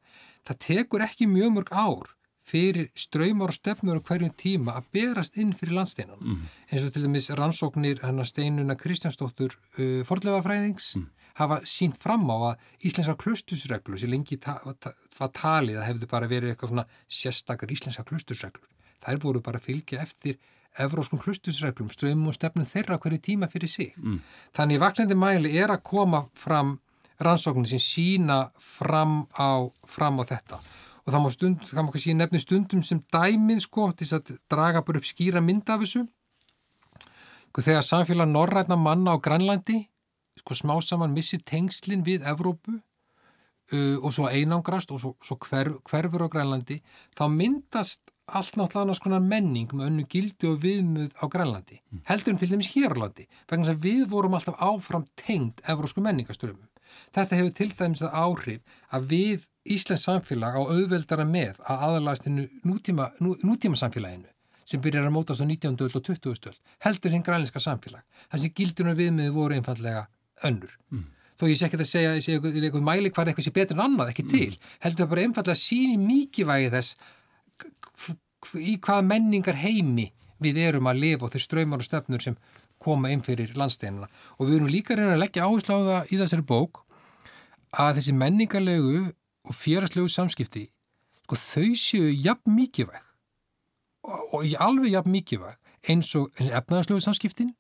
[0.46, 2.12] Það tekur ekki mjög mörg ár
[2.52, 6.20] fyrir ströymar og stefnur á hverjum tíma að berast inn fyrir landsteinan.
[6.20, 6.44] Mm.
[6.72, 11.08] eins og til dæmis rannsóknir hennar steinuna Kristjánsdóttur uh, forðlefafræðings mm.
[11.40, 16.12] hafa sínt fram á að íslenska klustusreglur sem lengi ta ta var talið að hefðu
[16.12, 18.68] bara verið eitthvað svona sérstakar íslenska klustusreglur.
[19.02, 20.38] Þær voru bara fylgja eftir
[20.80, 23.92] evróskum klustusreglum, ströymum og stefnum þeirra hverju tíma fyrir sig.
[24.00, 24.22] Mm.
[24.56, 26.78] Þannig vaksandi mæli er að koma fram
[27.22, 30.62] rannsóknir sem sína fram á, fram á þetta
[31.06, 34.84] og það má, stund, það má kannski nefni stundum sem dæmið sko til að draga
[34.86, 36.06] bara upp skýra mynd af þessu.
[37.52, 39.82] Sko, þegar samfélag norrætna manna á Grænlandi
[40.40, 45.82] sko smá saman missi tengslinn við Evrópu uh, og svo einangrast og svo, svo hverf,
[45.90, 46.80] hverfur á Grænlandi
[47.18, 51.82] þá myndast allt náttúrulega konar menning með önnu gildi og viðmöð á Grænlandi.
[52.08, 56.71] Heldur um til dæmis Hérlandi vegna að við vorum alltaf áfram tengd evrósku menningaströmmum
[57.16, 62.28] Þetta hefur til dæmis að áhrif að við Íslands samfélag á auðveldara með að aðalast
[62.30, 64.30] innu nútíma, nú, nútíma samfélaginu
[64.66, 65.76] sem byrjar að mótast á 19.
[65.86, 66.50] öll og 20.
[66.52, 68.06] öll heldur hinn grænleinska samfélag.
[68.32, 70.06] Þessi gildunum viðmiði voru einfallega
[70.48, 70.74] önnur.
[70.94, 71.10] Mm.
[71.42, 74.12] Þó ég sé ekki að segja, sé eitthvað mæli hvað eitthvað sé betur en annað,
[74.14, 74.52] ekki til.
[74.54, 74.74] Mm.
[74.86, 76.96] Heldur það bara einfallega síni mikið vægi þess
[78.58, 82.38] í hvaða menningar heimi við erum að lifa og þeir ströymar og stefnur sem
[82.82, 86.22] koma inn fyrir landsteinuna og við erum líka reyna að leggja áherslu á það í
[86.22, 86.84] þessari bók
[87.72, 89.02] að þessi menningarlegu
[89.48, 90.68] og fjárhastlegu samskipti
[91.24, 93.02] sko þau séu jafn mikilvæg
[94.04, 95.58] og, og alveg jafn mikilvæg
[95.90, 97.54] eins og efnaðarslegu samskiptin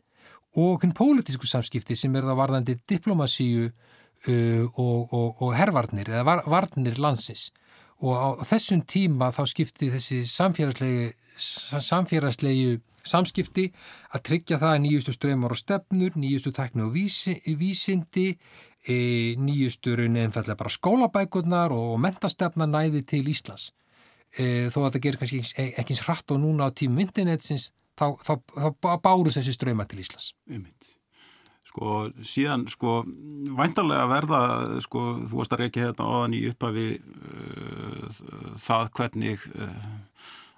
[0.60, 6.26] og hvern pólitísku samskipti sem er það varðandi diplomasíu uh, og, og, og herrvarnir eða
[6.28, 7.50] var, varnir landsins.
[8.02, 13.68] Og á, á þessum tíma þá skipti þessi samfélagslegu samfélagslegu samskipti
[14.16, 18.28] að tryggja það að nýjustu ströymar og stefnur, nýjustu tæknu og vísi, vísindi,
[18.86, 18.96] e,
[19.42, 23.72] nýjustu raunin einfallega bara skólabækurnar og mentastefna næði til Íslands.
[24.32, 28.16] E, þó að það gerir kannski ekki eins hratt og núna á tímum internetsins, þá,
[28.24, 30.34] þá, þá báru þessi ströymar til Íslands.
[30.50, 30.96] Umhund.
[31.72, 32.98] Sko síðan, sko,
[33.56, 34.40] væntalega verða,
[34.84, 38.18] sko, þú varst að reykja hérna áðan í upphafi uh,
[38.60, 39.86] það hvernig uh,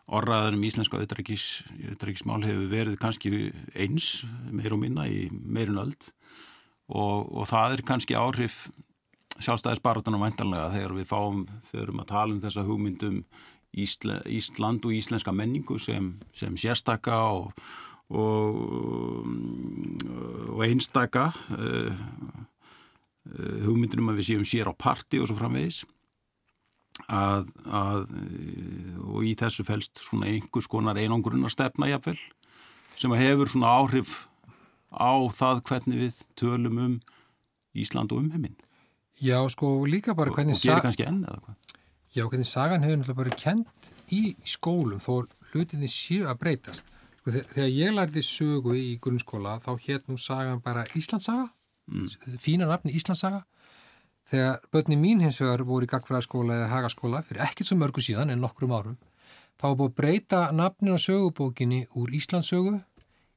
[0.08, 3.32] orraðar um íslenska auðrækismál hefur verið kannski
[3.72, 5.96] eins meir og minna í meirun öll
[6.92, 8.66] og, og það er kannski áhrif
[9.42, 13.24] sjálfstæðisbarátunum væntanlega þegar við fáum, förum að tala um þessa hugmyndum
[13.74, 17.64] Ísla, Ísland og íslenska menningu sem, sem sérstaka og,
[18.14, 18.60] og,
[20.54, 22.04] og einstaka uh,
[23.34, 25.82] uh, hugmyndunum að við séum sér á parti og svo framvegis
[27.08, 28.04] að, að
[29.10, 32.20] og í þessu fælst svona einhvers konar einangrunnar stefna jáfnvel
[33.00, 34.28] sem hefur svona áhrif
[34.94, 37.00] á það hvernig við tölum um
[37.74, 38.60] Ísland og um heiminn
[39.24, 41.78] Já sko líka bara hvernig og, og gerir kannski enn eða hvað?
[42.14, 46.86] Já hvernig sagan hefur náttúrulega bara kent í skólum þó hlutinni séu að breytast.
[47.22, 51.48] Sko, þegar ég lærði sögu í grunnskóla þá hétt nú sagan bara Íslandsaga
[51.90, 52.38] mm.
[52.42, 53.46] fína nafni Íslandsaga
[54.32, 58.32] Þegar börni mín hins vegar voru í gagfræðaskóla eða hagaskóla fyrir ekkert svo mörgu síðan
[58.34, 58.98] en nokkrum árum
[59.60, 62.78] þá var búið að breyta nafnin á sögubókinni úr Íslandsögu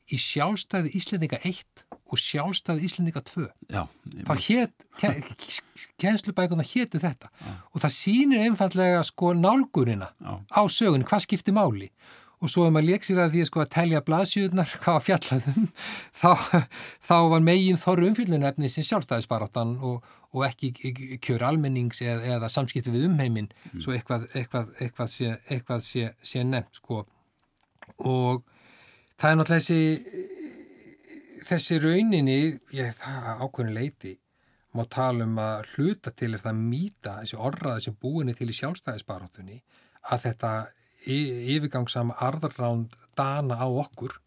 [0.06, 3.46] í sjálfstæði Íslendinga 1 og sjálfstæði Íslendinga 2.
[3.74, 3.82] Já.
[4.28, 4.84] Þá hétt,
[5.98, 7.56] kennslubækuna héttu þetta Já.
[7.72, 10.38] og það sýnir einfallega sko nálgurina Já.
[10.46, 11.90] á sögunni, hvað skiptir máli
[12.36, 15.68] og svo ef maður leik sér að því sko, að telja blaðsjöðunar hvað fjallaðum
[16.14, 16.30] þá,
[17.08, 20.04] þá var megin þorru umfyllunefni sem sjálfstæðisbaráttan og,
[20.36, 23.80] og ekki kjör almennings eða, eða samskipti við umheimin mm.
[23.80, 27.02] svo eitthvað, eitthvað, eitthvað sé, eitthvað sé, sé nefnt sko
[28.04, 28.44] og
[29.16, 29.80] það er náttúrulega þessi
[31.46, 32.38] þessi rauninni
[32.74, 34.14] ég, það ákveðin leiti
[34.76, 38.56] má tala um að hluta til er það mýta þessi orraði sem búinni til í
[38.58, 39.60] sjálfstæðisbaráttunni
[40.12, 40.52] að þetta
[41.06, 44.18] yfirgangsam arðarránd dana á okkur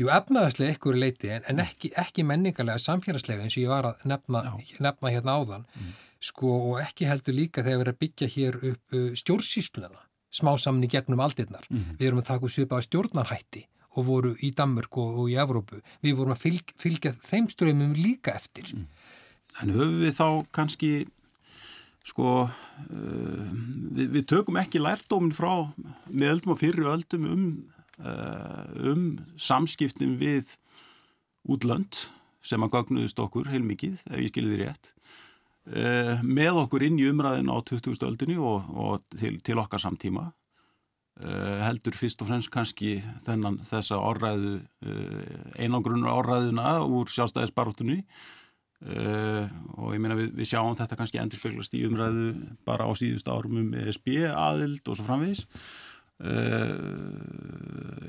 [0.00, 4.06] jú efnaðaslega ykkur leiti en, en ekki, ekki menningarlega samfélagslega eins og ég var að
[4.08, 4.44] nefna,
[4.82, 5.92] nefna hérna áðan mm.
[6.30, 10.02] sko og ekki heldur líka þegar við erum að byggja hér upp uh, stjórnsýsluna
[10.32, 11.96] smásamni gegnum aldirnar mm.
[12.00, 15.82] við erum að taka upp svipaða stjórnarhætti og voru í Danmörk og, og í Evrópu
[16.04, 18.86] við vorum að fylg, fylgja þeim ströymum líka eftir mm.
[19.60, 20.92] En höfum við þá kannski
[22.08, 23.50] sko uh,
[23.94, 25.68] við, við tökum ekki lærdómin frá
[26.08, 27.44] meðaldum og fyrir öldum um,
[28.00, 30.56] um samskiptin við
[31.48, 32.06] útlönd
[32.42, 34.92] sem að gagnuðist okkur heilmikið ef ég skilði rétt.
[35.62, 38.00] Uh, með okkur inn í umræðin á 20.
[38.08, 40.32] öldinni og, og til, til okkar samtíma.
[41.22, 44.54] Heldur fyrst og fremst kannski þennan þessa orðræðu
[45.60, 47.98] einangrunur orðræðuna úr sjálfstæðisbaróttunni
[48.82, 52.32] og ég meina við, við sjáum þetta kannski endur speglast í umræðu
[52.66, 55.44] bara á síðust árum um ESB aðild og svo framvegis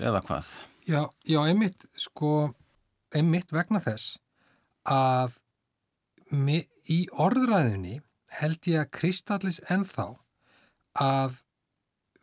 [0.03, 0.49] eða hvað?
[0.85, 2.53] Já, já, einmitt, sko,
[3.15, 4.19] einmitt vegna þess
[4.83, 5.39] að
[6.89, 8.01] í orðræðinni
[8.39, 10.07] held ég að kristallis ennþá
[10.99, 11.41] að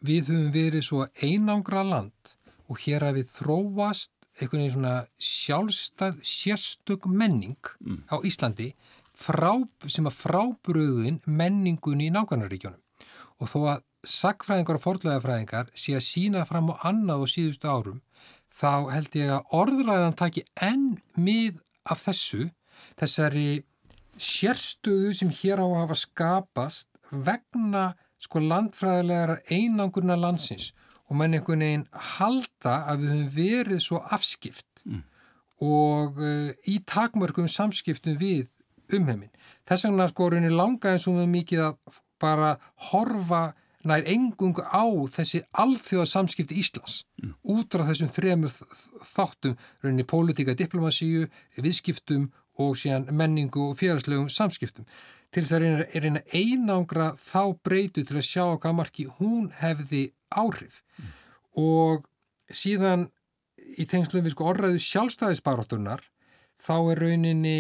[0.05, 2.35] við höfum verið svo einangra land
[2.71, 8.03] og hér að við þróast einhvern veginn svona sjálfstæð sérstök menning mm.
[8.09, 8.71] á Íslandi
[9.17, 9.53] frá,
[9.87, 12.81] sem að frábröðin menningunni í nákvæmnaríkjónum
[13.41, 18.01] og þó að sagfræðingar og fordlegafræðingar sé að sína fram á annað og síðustu árum
[18.61, 20.87] þá held ég að orðræðan taki enn
[21.17, 22.49] mið af þessu
[23.01, 23.63] þessari
[24.21, 30.73] sérstöðu sem hér á að hafa skapast vegna sko landfræðilegar einangurna landsins
[31.09, 31.87] og mann einhvern veginn
[32.17, 35.01] halda að við höfum verið svo afskipt mm.
[35.67, 38.47] og uh, í takmörgum samskiptum við
[38.95, 39.33] umheimin.
[39.67, 42.53] Þess vegna sko raunin langa eins og við mikið að bara
[42.91, 43.43] horfa
[43.89, 47.33] nær engung á þessi alþjóða samskipti Íslands mm.
[47.55, 48.53] út frá þessum þremur
[49.15, 52.29] þáttum rauninni pólitíka, diplomasíu, viðskiptum
[52.61, 54.89] og síðan menningu og félagslegum samskiptum
[55.31, 60.11] til þess að reyna, reyna einangra þá breytu til að sjá hvað marki hún hefði
[60.29, 61.11] áhrif mm.
[61.65, 62.07] og
[62.51, 63.09] síðan
[63.79, 66.03] í tengslu við sko orðræðu sjálfstæðisbarótturnar
[66.61, 67.59] þá er rauninni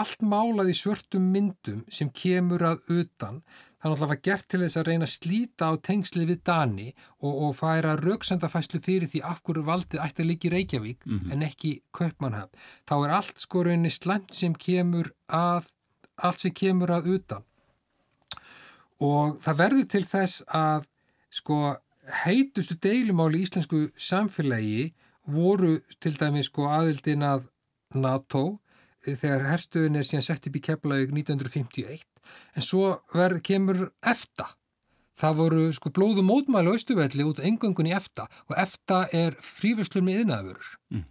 [0.00, 3.42] allt málað í svörtum myndum sem kemur að utan
[3.84, 6.86] það náttúrulega gert til þess að reyna að slíta á tengsli við Dani
[7.20, 11.18] og, og færa rauksendafæslu fyrir því af hverju valdið ætti að líka í Reykjavík mm
[11.18, 11.32] -hmm.
[11.32, 12.56] en ekki Kaupmannhafn.
[12.88, 15.68] Þá er allt sko rauninni slemt sem kemur að,
[16.16, 17.44] allt sem kemur að utan.
[19.00, 20.88] Og það verður til þess að
[21.30, 21.76] sko
[22.24, 24.92] heitustu deilumáli í íslensku samfélagi
[25.26, 27.48] voru til dæmis sko aðildin að
[27.94, 28.60] NATO
[29.04, 32.04] þegar herstuðin er síðan sett upp í Keflavík 1951
[32.56, 34.50] en svo verð kemur efta.
[35.14, 40.06] Það voru sko blóðu mótmæli á Östuvelli út engöngun í efta og efta er frífusslun
[40.06, 40.70] með yðnaðurur.
[40.90, 41.04] Mm.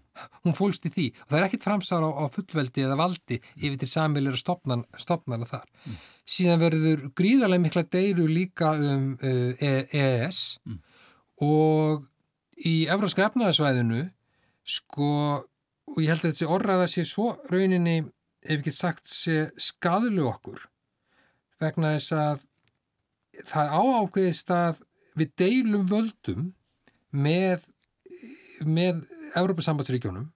[0.43, 3.77] Hún fólst í því og það er ekkit framsára á, á fullveldi eða valdi yfir
[3.81, 5.69] til samilir stopnan, stopnana þar.
[5.87, 6.01] Mm.
[6.35, 10.81] Síðan verður gríðarlega mikla deiru líka um uh, EES mm.
[11.47, 12.03] og
[12.59, 14.03] í Evróska efnaðarsvæðinu
[14.63, 15.09] sko
[15.91, 17.97] og ég held að þessi orðaða sé svo rauninni
[18.43, 20.65] ef ekki sagt sé skadlu okkur
[21.63, 22.43] vegna þess að
[23.49, 24.83] það áákveðist að
[25.17, 26.51] við deilum völdum
[27.13, 27.65] með,
[28.65, 29.03] með
[29.37, 30.29] Európa-sambandsríkjónum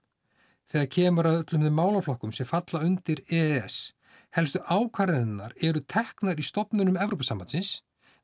[0.68, 3.94] þegar kemur að öllum þeim málaflokkum sem falla undir EES.
[4.36, 7.78] Helstu ákvarðinnar eru teknar í stopnunum Európa-sambandsins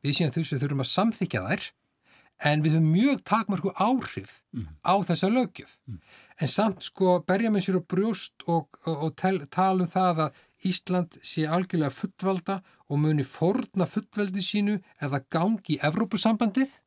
[0.05, 1.69] við síðan þú sem þurfum að samþykja þær
[2.43, 4.67] en við höfum mjög takmarku áhrif mm.
[4.83, 5.77] á þessa lögjöf.
[5.87, 6.01] Mm.
[6.41, 10.27] En samt sko berja með sér á brjóst og, og, og tel, tala um það
[10.27, 16.79] að Ísland sé algjörlega fullvalda og muni forna fullveldi sínu eða gangi í Evrópusambandið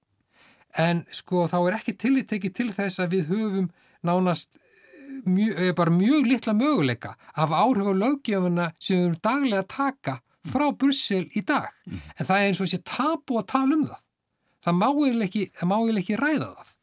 [0.82, 3.68] en sko þá er ekki tillitekið til þess að við höfum
[4.06, 9.22] nánast eh, mjög, eh, bara mjög litla möguleika af áhrif á löggefuna sem við höfum
[9.30, 12.04] daglega að taka frá Brussel í dag mm.
[12.18, 14.04] en það er eins og þessi tapu að tala um það
[14.66, 14.88] það má
[15.26, 15.50] ekki,
[16.02, 16.74] ekki ræða það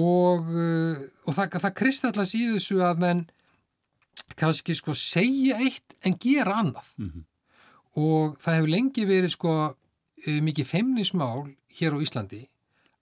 [0.00, 3.24] og, eh, og það, það kristallast í þessu að menn
[4.38, 7.24] kannski sko segja eitt en gera annað mm -hmm.
[7.98, 9.52] og það hefur lengi verið sko
[10.26, 12.46] eh, mikið feimnismál hér á Íslandi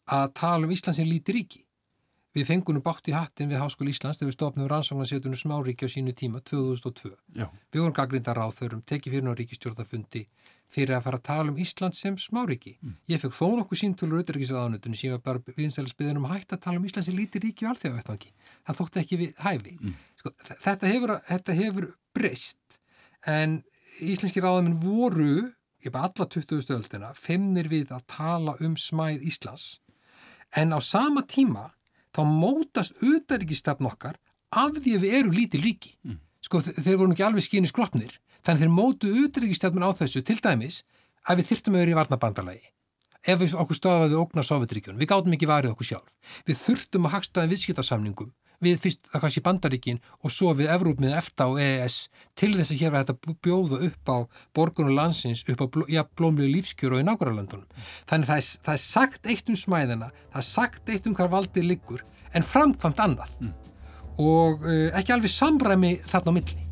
[0.08, 1.64] að tala um Ísland sem líti ríki.
[2.36, 6.12] Við fengunum bátt í hattin við Háskóli Íslands þegar við stofnum rannsóknarsetunum smáríki á sínu
[6.12, 7.16] tíma 2002.
[7.34, 7.48] Já.
[7.72, 10.26] Við vorum gaggrinda ráþörum, tekið fyrir náðu ríkistjórnafundi
[10.72, 12.74] fyrir að fara að tala um Ísland sem smáríki.
[12.82, 12.96] Mm.
[13.08, 16.80] Ég fekk þó nokkuð símtúlur auðvitaðrikiðsraðanutunni sem var bara viðinsælisbyðin um að hætta að tala
[16.80, 18.32] um Ísland sem líti ríki og alþjóðavettangi.
[18.68, 19.74] Það þótti ekki við hæfi.
[19.80, 19.96] Mm.
[20.20, 20.34] Sko,
[20.66, 22.78] þetta, hefur, þetta hefur breyst
[23.28, 23.58] en
[24.04, 25.32] íslenski ráðamenn voru,
[25.84, 26.62] ég bara alla 20.
[26.66, 29.78] stöldina, femnir við að tala um smæð Íslands
[30.56, 31.68] en á sama tíma
[32.16, 34.16] þá mótast auðvitaðrikistafn okkar
[34.48, 35.92] af því að við eru lítið ríki.
[36.04, 36.20] Mm.
[36.44, 38.14] Sko þeir voru ekki alveg skynni skropnir
[38.48, 40.80] Þannig þeir mótu útryggistefnun á þessu til dæmis
[41.28, 42.66] að við þyrftum að vera í varnabandalagi.
[43.28, 46.12] Ef við okkur stofaði ógna Sovjetríkjun, við gáðum ekki varið okkur sjálf.
[46.48, 48.30] Við þurftum að hagstaði viðskiptarsamningum
[48.64, 51.98] við fyrst það kannski bandaríkin og svo við Evrópmið EFTA og EES
[52.38, 54.16] til þess að hér var þetta bjóða upp á
[54.56, 57.66] borgun og landsins upp á ja, blómlegu lífskjöru og í nákvæmlandunum.
[58.10, 61.34] Þannig það er, það er sagt eitt um smæðina, það er sagt eitt um hvað
[61.36, 63.52] valdir liggur en framkvæmt annað mm.
[64.24, 66.67] og uh, ekki alveg samræmi þarna á milli.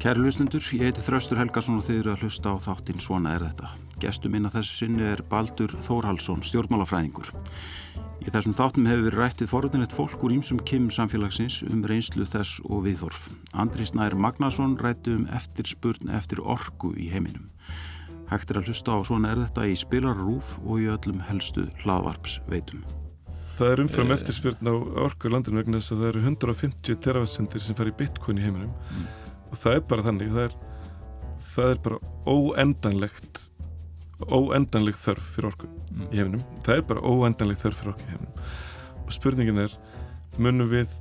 [0.00, 3.42] Kæri hlustundur, ég heiti Þraustur Helgarsson og þið eru að hlusta á þáttinn Svona er
[3.44, 3.66] þetta.
[4.00, 7.28] Gestum minna þessu sinni er Baldur Þórhalsson, stjórnmálafræðingur.
[8.24, 12.62] Í þessum þáttum hefur verið rættið forðinlegt fólk úr ímsum kim samfélagsins um reynslu þess
[12.64, 13.28] og viðhorf.
[13.52, 17.50] Andri Snær Magnason rætti um eftirspurn eftir orgu í heiminum.
[18.32, 22.40] Hægt er að hlusta á Svona er þetta í spilarrúf og í öllum helstu hlaðvarps
[22.48, 22.86] veitum.
[23.60, 24.74] Það er umfram eftirspurn á
[25.04, 28.48] orgu í landinu vegna þess að það eru 150 teravatsendir sem fær í bitcoin í
[28.48, 28.78] heiminum.
[28.96, 29.19] Mm
[29.50, 30.56] og það er bara þannig það er,
[31.50, 33.44] það er bara óendanlegt
[34.20, 36.08] óendanleg þörf fyrir orku mm.
[36.10, 38.42] í hefnum það er bara óendanleg þörf fyrir orku í hefnum
[39.06, 39.78] og spurningin er
[40.40, 40.92] munum við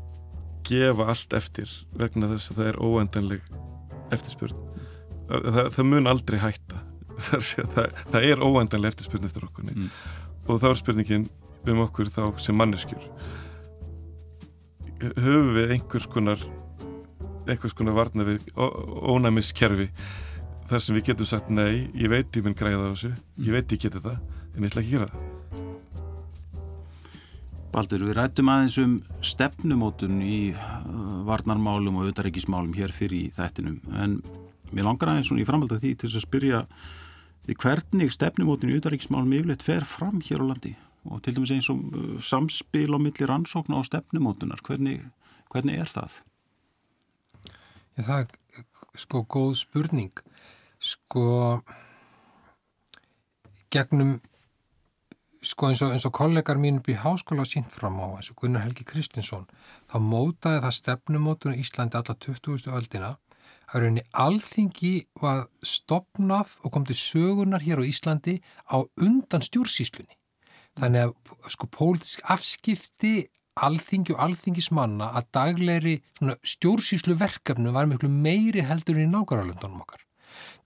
[0.69, 3.51] gefa allt eftir vegna þess að það er óendanleg
[4.13, 4.63] eftirspurn?
[5.29, 6.85] Það, það, mun aldrei hætta.
[7.19, 9.87] Það, það er óendanleg eftirspurn eftir okkur mm.
[10.47, 11.25] og þá er spurningin
[11.67, 13.03] um okkur þá sem manneskjur.
[15.19, 16.45] Höfum við einhvers konar
[17.49, 19.89] einhvers konar varna við ónæmiskerfi
[20.69, 23.73] þar sem við getum sagt nei, ég veit ég minn græða á þessu, ég veit
[23.73, 25.37] ég geti það en ég ætla ekki að gera það.
[27.69, 28.93] Baldur, við rættum aðeins um
[29.25, 34.15] stefnumótun í uh, varnarmálum og auðaríkismálum hér fyrir í þættinum en
[34.73, 36.63] mér langar aðeins svona í framhald af því til að spyrja
[37.45, 40.73] því hvernig stefnumótun í auðaríkismálum yfirleitt fer fram hér á landi?
[41.09, 45.05] Og til dæmis eins og uh, samspil á milli rannsókn á stefnumótunar, hvernig,
[45.53, 46.17] hvernig er það?
[47.99, 48.65] Það er
[48.99, 50.23] sko góð spurning.
[50.79, 51.61] Sko
[53.69, 54.19] gegnum
[55.45, 58.65] sko eins og, eins og kollegar mín býr háskóla sínt fram á eins og Gunnar
[58.65, 59.47] Helgi Kristinsson
[59.87, 62.67] þá mótaði það stefnumótun í Íslandi alla 20.
[62.75, 63.11] öldina
[63.69, 70.15] að rauninni alþingi var stopnað og kom til sögunar hér á Íslandi á undan stjórnsíslunni.
[70.79, 73.13] Þannig að sko pólitísk afskipti
[73.66, 80.05] alþingi og alþingismanna að daglegri stjórnsýslu verkefnu var miklu meiri heldur í nákvæmlega okkar.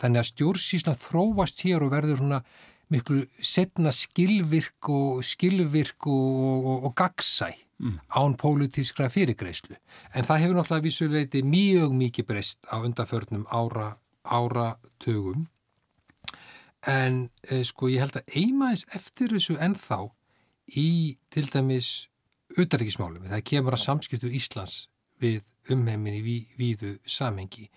[0.01, 2.43] Þannig að stjórnsýslan þróast hér og verður svona
[2.93, 7.97] miklu setna skilvirk og skilvirk og, og, og gagsæ mm.
[8.09, 9.77] án pólitískra fyrirgreyslu.
[10.13, 15.47] En það hefur náttúrulega vissuleiti mjög mikið breyst á undarförnum ára, áratugum.
[16.87, 20.01] En eh, sko ég held að eimaðis eftir þessu ennþá
[20.79, 22.09] í til dæmis
[22.59, 23.29] utaríkismálum.
[23.31, 24.87] Það kemur að samskiptu Íslands
[25.23, 25.43] við
[25.73, 27.69] umheiminni ví, víðu samhengi.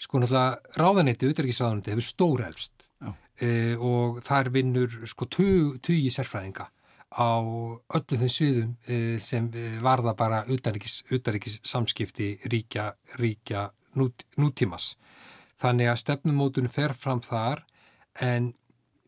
[0.00, 2.88] Sko náttúrulega ráðanetti, utaríkisráðanetti hefur stórelst
[3.40, 6.68] e, og þar vinnur sko tugi sérfræðinga
[7.16, 7.40] á
[7.96, 9.48] öllu þeim sviðum e, sem
[9.84, 14.94] varða bara utaríkis samskipti ríkja, ríkja nút, nútímas.
[15.60, 17.64] Þannig að stefnumótunum fer fram þar
[18.20, 18.52] en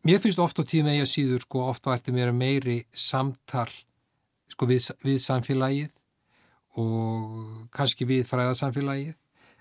[0.07, 3.69] mér finnst ofta á tíma ég að síður sko ofta vært mér meiri samtal
[4.49, 5.91] sko við, við samfélagið
[6.79, 9.15] og kannski við fræðarsamfélagið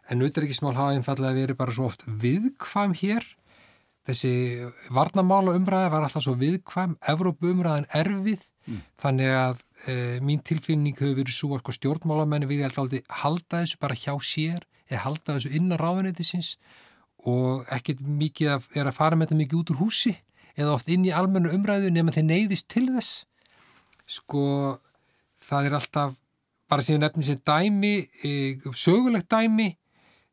[0.09, 3.27] en auðvitaðrikismál hafa einfallega verið bara svo oft viðkvæm hér.
[4.09, 4.31] Þessi
[4.95, 6.95] varnamála umræði var alltaf svo viðkvæm.
[7.13, 8.79] Evrópu umræðan erfið mm.
[9.03, 13.81] þannig að e, mín tilfinning hefur verið svo að sko, stjórnmálamenni vilja alltaf halda þessu
[13.83, 16.55] bara hjá sér eða halda þessu innan ráðuneytisins.
[17.29, 20.15] Og ekkert mikið að, er að fara með þetta mikið út úr húsi
[20.57, 23.27] eða oft inn í almennu umræðu nema þeir neyðist til þess
[24.09, 24.79] sko
[25.49, 26.17] það er alltaf
[26.69, 27.93] bara við nefnum sem dæmi
[28.25, 28.33] e,
[28.77, 29.71] sögulegt dæmi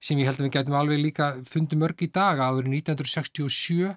[0.04, 3.94] sem ég held að við gætum alveg líka fundið mörg í dag áður í 1967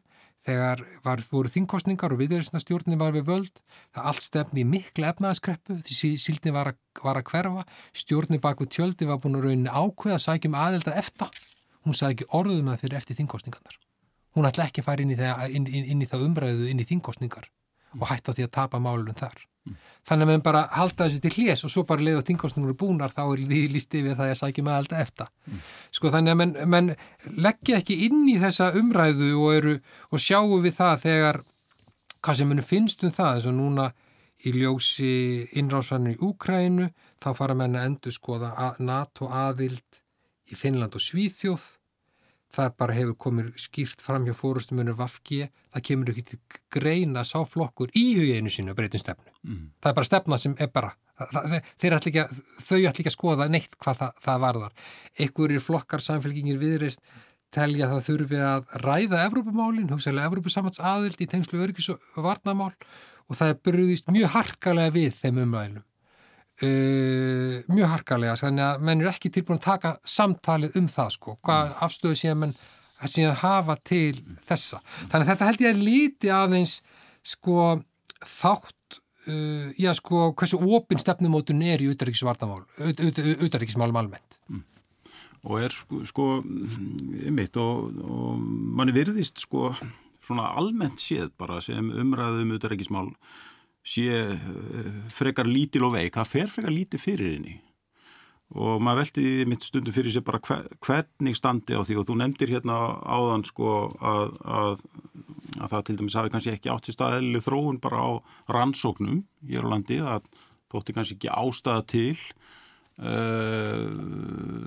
[0.48, 3.60] þegar var, voru þingkostningar og viðreysnastjórnin var við völd
[3.94, 6.72] það allt stefni miklu efnaðaskreppu því síldin var,
[7.02, 11.42] var að hverfa stjórnin baku tjöldi var búin að raunin ákveða sækjum aðelda eftir
[11.84, 13.78] hún sagði ekki orðuðum að fyrir eftir þingkostningarnar
[14.38, 16.82] hún ætla ekki að fara inn í, það, inn, inn, inn í það umræðu inn
[16.82, 17.50] í þingkostningar
[17.98, 19.42] og hætta því að tapa málunum þar
[20.08, 23.22] Þannig að við bara halda þessu til hljés og svo bara leiða þingkostningur búnar þá
[23.26, 25.30] er við líst yfir það að sækja með alltaf eftir.
[25.44, 25.62] Mm.
[25.98, 26.90] Sko þannig að menn, menn
[27.36, 29.74] leggja ekki inn í þessa umræðu og, eru,
[30.08, 31.40] og sjáu við það þegar,
[32.24, 33.88] hvað sem munum finnst um það, eins og núna
[34.46, 35.12] í ljósi
[35.58, 36.88] innráðsvannu í Úkrænu,
[37.20, 40.00] þá fara menn að endur skoða NATO aðild
[40.48, 41.66] í Finnland og Svíþjóð
[42.54, 45.42] það bara hefur komið skýrt fram hjá fórustumunum Vafki,
[45.74, 46.38] það kemur ekki til
[46.72, 49.32] greina sáflokkur í huginu sínu að breytum stefnu.
[49.44, 49.64] Mm.
[49.82, 52.26] Það er bara stefna sem er bara, það, ætla ekki,
[52.64, 54.78] þau ætla ekki að skoða neitt hvað það, það varðar.
[55.26, 57.04] Ekkur flokkar samfélgingir viðreist
[57.54, 62.74] telja það þurfi að ræða Evrópumálinn, hugsaðlega Evrópusamats aðild í tengslu öryggis og varnamál
[63.28, 65.87] og það er brúðist mjög harkalega við þeim umræðilum.
[66.58, 71.34] Uh, mjög harkalega þannig að menn er ekki tilbúin að taka samtalið um það sko,
[71.46, 71.76] hvað mm.
[71.86, 72.54] afstöðu síðan menn
[73.06, 74.16] síðan hafa til
[74.48, 76.72] þessa þannig að þetta held ég að líti aðeins
[77.22, 77.78] sko
[78.26, 78.98] þátt
[79.30, 84.66] uh, já sko hversu opinn stefnumótun er í auðaríkismálum almennt mm.
[85.46, 86.26] og er sko, sko
[87.22, 89.70] ymitt og, og manni virðist sko
[90.26, 93.14] svona almennt séð bara sem umræðum utarækismál
[93.88, 97.56] sé eh, frekar lítil og veik, það fer frekar lítið fyrir henni.
[98.56, 101.98] Og maður veldi mitt stundum fyrir sér bara hver, hvernig standi á því.
[102.00, 104.84] Og þú nefndir hérna áðan sko að, að,
[105.58, 108.10] að það til dæmis hafi kannski ekki átt í staðileg þróun bara á
[108.56, 109.20] rannsóknum
[109.50, 110.30] hér á landi, það
[110.72, 112.16] þótti kannski ekki ástæða til
[113.04, 113.84] uh,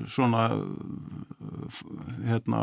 [0.09, 0.43] svona
[2.29, 2.61] hérna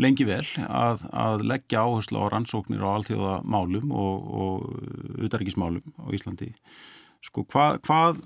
[0.00, 6.06] lengi vel að, að leggja áherslu á rannsóknir á alltíða málum og, og utaríkismálum á
[6.16, 6.50] Íslandi.
[7.24, 8.18] Sko hvað, hvað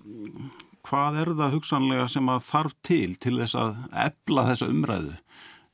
[0.89, 5.14] hvað er það hugsanlega sem að þarf til til þess að ebla þessa umræðu?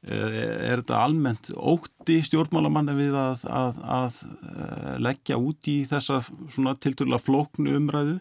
[0.04, 0.38] Eh,
[0.68, 4.18] er þetta almennt ótti stjórnmálamanni við að, að, að
[4.50, 6.20] eh, leggja út í þessa
[6.52, 8.18] svona tilturlega flóknu umræðu?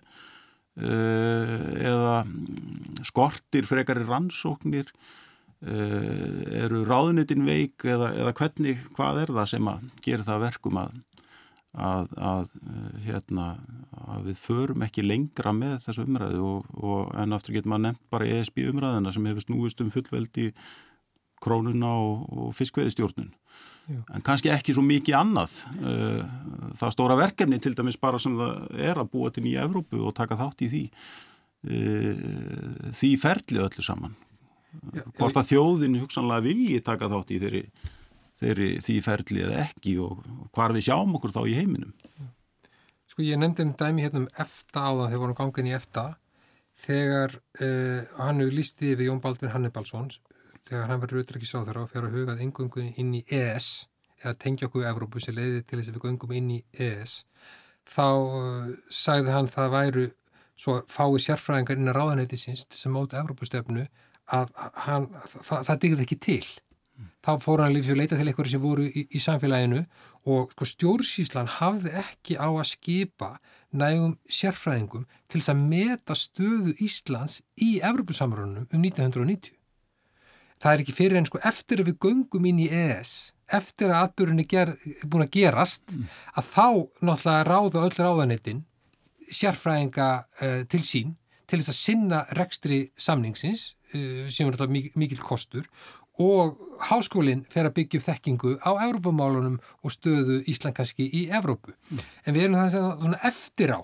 [0.74, 2.24] Eh, eða
[3.06, 4.88] skortir frekari rannsóknir
[5.64, 10.98] eru ráðunitin veik eða, eða hvernig, hvað er það sem að gera það verkum að
[11.74, 13.48] að, að, eh, hérna,
[14.06, 18.10] að við förum ekki lengra með þessu umræðu og, og en aftur getur maður nefnt
[18.14, 20.52] bara ESB umræðina sem hefur snúist um fullveldi
[21.44, 23.34] krónuna og, og fiskveðistjórnun
[23.90, 24.00] Já.
[24.16, 25.58] en kannski ekki svo mikið annað.
[25.82, 26.22] Eh,
[26.80, 30.16] það stóra verkefni til dæmis bara sem það er að búa til nýja Evrópu og
[30.18, 30.84] taka þátt í því.
[31.64, 32.24] Eh,
[32.94, 34.16] því ferli öllu saman
[35.18, 37.64] hvort að þjóðin hugsanlega vilji taka þátt í þeirri
[38.44, 40.24] þeirri því ferli eða ekki og
[40.56, 41.94] hvar við sjáum okkur þá í heiminum.
[43.12, 46.06] Sko ég nefndi um dæmi hérna um EFTA á það þegar vorum gangin í EFTA
[46.84, 50.10] þegar uh, hann hefur lístið við Jón Baldvin Hannibalsson
[50.68, 53.70] þegar hann verður auðvitað á fyrir að hugað engungun inn í ES
[54.24, 57.24] eða tengja okkur Evrópu sem leiði til þess að við gungum inn í ES
[57.94, 60.06] þá uh, sagði hann það væru
[60.60, 63.86] svo fái sérfræðingar inn á ráðanæti síns sem móti Evrópustefnu
[64.32, 64.54] að
[64.86, 66.46] hann, það, það digði ekki til
[67.24, 69.82] þá fór hann lífsvið leita til einhverju sem voru í, í samfélaginu
[70.30, 73.30] og sko, stjórnsíslan hafði ekki á að skipa
[73.72, 79.56] nægum sérfræðingum til þess að meta stöðu Íslands í Evropasamrunum um 1990.
[80.64, 84.06] Það er ekki fyrir en sko eftir að við göngum inn í ES, eftir að
[84.10, 86.06] atbyrjunni er búin að gerast, mm.
[86.40, 86.68] að þá
[87.04, 88.64] náttúrulega ráða öll ráðanettin
[89.34, 91.18] sérfræðinga uh, til sín
[91.50, 95.68] til þess að sinna rekstri samningsins sem er náttúrulega mikil kostur
[96.22, 101.74] og háskólinn fer að byggja upp þekkingu á Evrópamálunum og stöðu Ísland kannski í Evrópu.
[101.90, 102.04] Mm.
[102.26, 103.82] En við erum það svona eftir á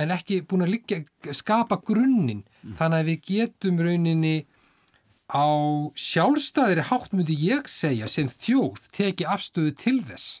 [0.00, 1.00] en ekki búin að liggja,
[1.32, 2.76] skapa grunninn mm.
[2.80, 4.36] þannig að við getum rauninni
[5.30, 5.46] á
[5.96, 10.40] sjálfstæðir háttmyndi ég segja sem þjóð teki afstöðu til þess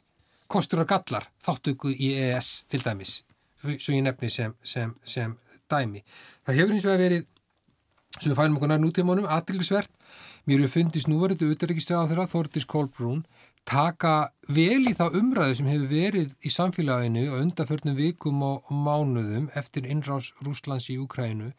[0.50, 3.22] kostur og gallar þáttöku í ES til dæmis,
[3.62, 5.32] svo ég nefni sem, sem, sem
[5.70, 6.04] dæmi.
[6.44, 7.24] Það hefur hins vegar verið,
[8.20, 9.90] sem við fælum okkur nær nútímanum, aðtilgisvert
[10.44, 13.22] Mér hefur fundist núverðu auðvitaðregistrað á þeirra Þortis Kolbrún
[13.64, 19.46] taka vel í þá umræðu sem hefur verið í samfélaginu og undanförnum vikum og mánuðum
[19.56, 21.54] eftir innrás Rúslands í Ukrænu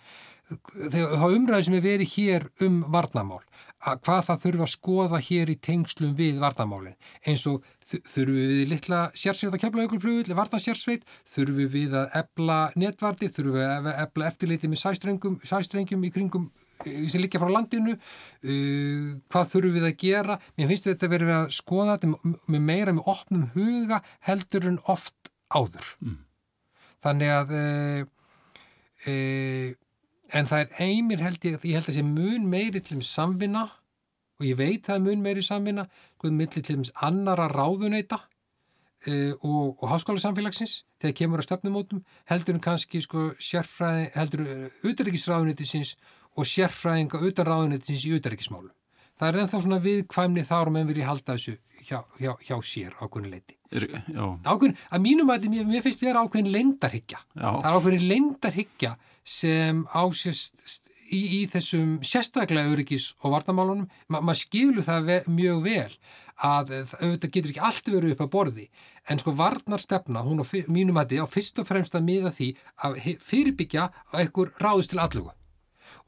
[0.93, 3.41] þá umræðu sem hefur verið hér um varnamál
[3.85, 9.01] hvað það þurfa að skoða hér í tengslum við varnamálinn eins og þurfum við litla
[9.13, 11.05] sérsveit að kemla auðvitað varnasérsveit
[11.35, 14.83] þurfum við að ebla netvartir þurfum við að ebla eftirleiti með
[15.45, 16.49] sæstrengjum í kringum
[16.83, 20.39] sem líka frá landinu uh, hvað þurfum við að gera?
[20.57, 25.31] Mér finnst þetta verið að skoða þetta með meira með opnum huga heldur en oft
[25.55, 25.87] áður.
[26.01, 26.21] Mm.
[27.05, 27.99] þannig að uh,
[29.05, 29.67] uh,
[30.33, 33.65] en það er einmir held ég, ég held að sé mun meiri til um samvinna
[34.39, 39.33] og ég veit það er mun meiri samvinna sko millir til um annara ráðuneyta uh,
[39.41, 44.45] og, og háskóla samfélagsins þegar kemur á stefnumótum heldur en kannski sko sérfræði heldur
[44.83, 45.95] auðvitaðriksráðuneytisins
[46.35, 48.71] og sérfræðinga utan ráðunetins í utaríkismálu.
[49.15, 51.55] Það er ennþá svona viðkvæmni þar og menn vilja halda þessu
[51.85, 53.57] hjá, hjá, hjá sér ákveðin leiti.
[54.45, 57.21] Ákveðin, að mínum að mér, mér finnst vera ákveðin lendarhyggja.
[57.35, 58.91] Það er ákveðin lendarhyggja
[59.25, 63.89] sem ásist í, í þessum sérstaklega öryggis og vartamálunum.
[64.09, 65.97] Ma, maður skilur það ve mjög vel
[66.45, 68.67] að auðvitað getur ekki allt verið upp að borði
[69.07, 72.49] en sko varnarstefna, hún á mínum að því á fyrst og fremst að miða því
[72.83, 75.35] að fyrirbyggja að einhver ráðist til alluga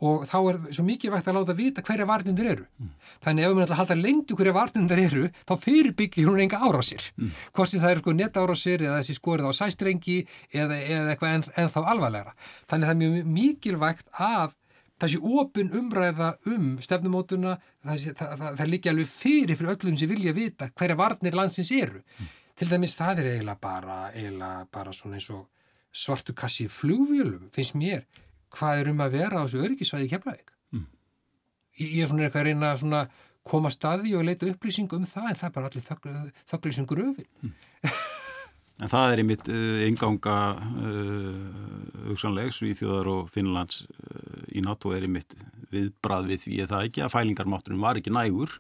[0.06, 2.66] og þá er svo mikið vægt að láta vita hverja varnindur eru.
[2.78, 2.92] Mm.
[3.26, 7.08] Þannig ef við að halda lengtu hverja varnindur eru, þá fyrirbyggir hún enga árásir.
[7.18, 7.32] Mm.
[7.58, 10.20] Hvorsi það eru sko netárásir eða þessi skorið á sæstrengi
[10.54, 12.36] eða, eða eitthvað en, en þá alvarlegra.
[12.70, 14.54] Þannig það er mjög mikilvægt að
[15.02, 20.14] þessi opin umræða um stefnumótuna, það, það, það, það líka alveg fyrir fyrir öllum sem
[20.14, 22.04] vilja vita hverja varnir landsins eru.
[22.18, 22.32] Mm.
[22.58, 25.46] Til dæmis það er eiginlega bara, eiginlega bara svona eins og
[25.98, 28.06] svartu kassi flugvjölum, finnst mér
[28.56, 30.86] hvað er um að vera á þessu öryggisvæði kemlaðið mm.
[31.84, 33.16] ég er svona eitthvað að reyna að
[33.48, 35.88] koma staði og leita upplýsing um það en það er bara allir
[36.52, 37.58] þögglir sem gröfi mm.
[38.78, 41.38] En það er einmitt uh, inganga uh,
[42.12, 45.34] hugsanleg Svíþjóðar og Finnlands uh, í NATO er einmitt
[45.74, 48.54] viðbrað við því eða ekki að fælingarmáttunum var ekki nægur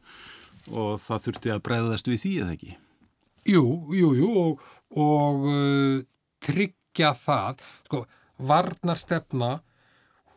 [0.74, 2.72] og það þurfti að breyðast við því eða ekki?
[3.48, 3.64] Jú,
[3.94, 4.66] jú, jú og,
[5.00, 5.46] og
[6.44, 8.02] tryggja það, sko,
[8.50, 9.52] varnarstefna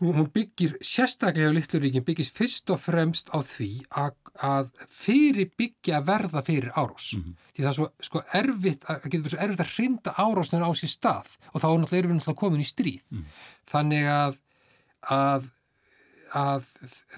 [0.00, 3.70] hún byggir, sérstaklega á Littluríkin byggist fyrst og fremst á því
[4.00, 7.12] að, að fyrir byggja verða fyrir árós.
[7.16, 7.34] Mm -hmm.
[7.52, 10.70] Því það er svo sko, erfitt, að getur verið svo erfitt að hrinda árásnum á
[10.72, 13.02] sér stað og þá er náttúrulega erum við náttúrulega komin í stríð.
[13.10, 13.24] Mm.
[13.70, 14.40] Þannig að,
[15.02, 15.50] að,
[16.32, 16.64] að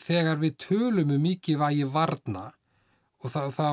[0.03, 2.53] þegar við tölum um mikið vægi varna
[3.23, 3.69] og þá, þá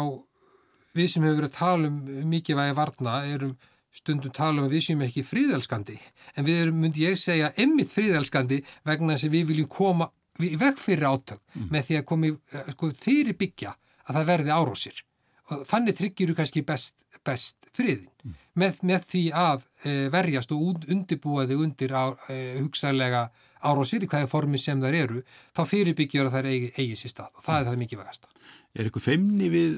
[0.94, 3.58] við sem hefur verið að tala um mikið vægi varna erum
[3.96, 5.98] stundum tala um að við séum ekki fríðelskandi
[6.36, 10.10] en við erum, myndi ég segja, emmitt fríðelskandi vegna þess að við viljum koma
[10.46, 11.70] í veg fyrir átök mm.
[11.74, 13.74] með því að komi eh, sko, fyrir byggja
[14.06, 15.04] að það verði árósir
[15.50, 18.38] og þannig tryggjur þú kannski best, best friðin mm.
[18.62, 23.26] með, með því að e, verjast og undirbúa þig undir á, e, hugsaðlega
[23.66, 25.24] árósir í hvaða formi sem þar eru
[25.58, 27.60] þá fyrirbyggjur að það eigi, eigi sér stað og það mm.
[27.60, 28.30] er það mikið vegast
[28.78, 29.72] Er eitthvað feimni við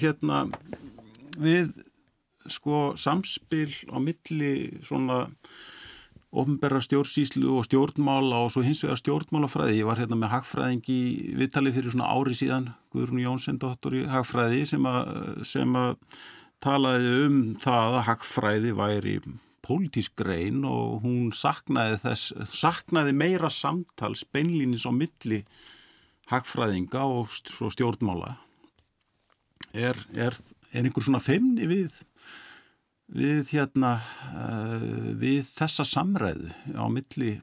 [0.00, 0.42] hérna
[1.36, 1.74] við
[2.48, 5.26] sko samspil á milli svona
[6.30, 9.80] ofnberra stjórnsýslu og stjórnmála og svo hins vegar stjórnmálafræði.
[9.80, 11.00] Ég var hérna með hagfræðing í
[11.40, 15.96] viðtalið fyrir svona ári síðan, Guðrún Jónsson, dottor í hagfræði sem að, sem að
[16.62, 19.16] talaði um það að hagfræði væri
[19.66, 25.42] pólitísk grein og hún saknaði, þess, saknaði meira samtals beinlýnis á milli
[26.30, 28.36] hagfræðinga og stjórnmála.
[29.74, 30.34] Er, er,
[30.70, 32.00] er einhver svona feimni við
[33.10, 37.40] við hérna uh, við þessa samræðu á milli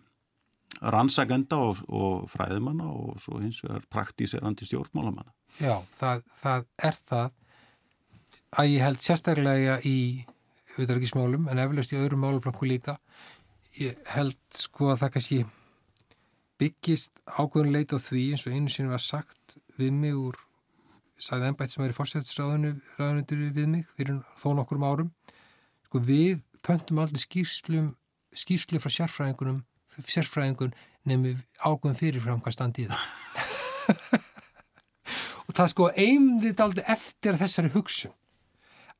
[0.77, 5.33] rannsagenda og, og fræðimanna og svo hins vegar praktíserandi stjórnmálamanna.
[5.59, 7.29] Já, það, það er það
[8.57, 9.97] að ég held sérstaklega í
[10.77, 12.97] auðvitaðarkismálum en eflaust í öðrum máluflokku líka
[13.81, 15.39] ég held sko að það kannski
[16.61, 20.37] byggist ákveðin leit á því eins og einu sinni var sagt við mig úr
[21.21, 25.13] sagði ennbætt sem er í fórsætsraðunundur við mig fyrir þó nokkur árum.
[25.87, 27.93] Sko við pöntum aldrei skýrslum
[28.35, 29.63] skýrslu frá sérfræðingunum
[30.05, 30.75] sérfræðingun
[31.07, 32.93] nefnum ágöðum fyrirfram hvað standið
[35.47, 38.13] og það sko eimðið aldrei eftir þessari hugsun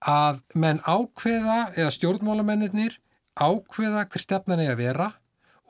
[0.08, 2.98] að menn ákveða eða stjórnmálamennir
[3.38, 5.12] ákveða hver stefnan er að vera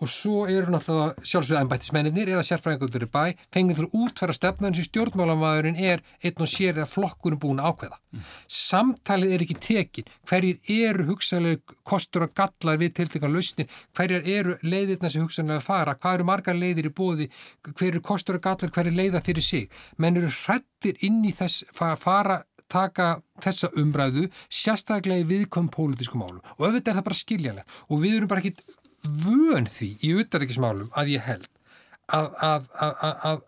[0.01, 3.23] og svo eru náttúrulega sjálfsögða ennbættismennir eða sérfræðingur í bæ
[3.53, 7.97] fengið að útfæra stefnan sem stjórnmálamæðurinn er einn og sér eða flokkurinn búin ákveða.
[8.13, 8.27] Mm.
[8.57, 14.57] Samtalið er ekki tekin, hverjir eru hugsaðlega kostur og gallar við tiltekan lausnin, hverjir eru
[14.61, 17.31] leiðirna sem hugsaðlega fara, hvað eru margar leiðir í bóði,
[17.73, 19.71] hver eru kostur og gallar, hverjir leiða fyrir sig.
[19.97, 26.19] Menn eru hrættir inn í þess fara, fara taka þessa umræðu sérstaklega í viðkom pólitísku
[26.19, 26.41] málum.
[26.57, 27.77] Og auðvitað er það bara skiljanlegt.
[27.87, 31.49] Og við erum bara ekki vön því í utarrikismálum að ég held
[32.07, 32.69] að, að,
[33.31, 33.41] að,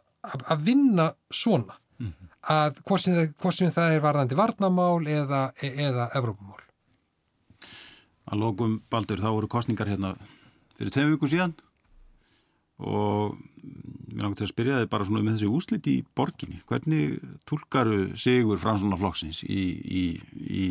[0.45, 1.77] að vinna svona.
[1.99, 2.27] Mm -hmm.
[2.55, 6.61] að hvort sem það er varðandi varnamál eða, eða Evrópamál
[8.29, 10.13] Að lókum Baldur, þá voru kostningar hérna
[10.77, 11.55] fyrir tveim viku síðan
[12.79, 13.35] og
[14.13, 16.61] mér langar til að spyrja þig bara svona með þessi úslit í borginni.
[16.69, 17.19] Hvernig
[17.49, 20.03] tólkaru sigur fransóna flokksins í, í,
[20.39, 20.67] í,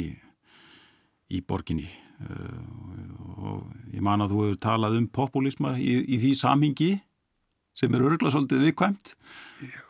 [1.29, 6.91] í borginni og ég man að þú hefur talað um populisma í, í því samhingi
[7.79, 9.12] sem er örgla svolítið viðkvæmt.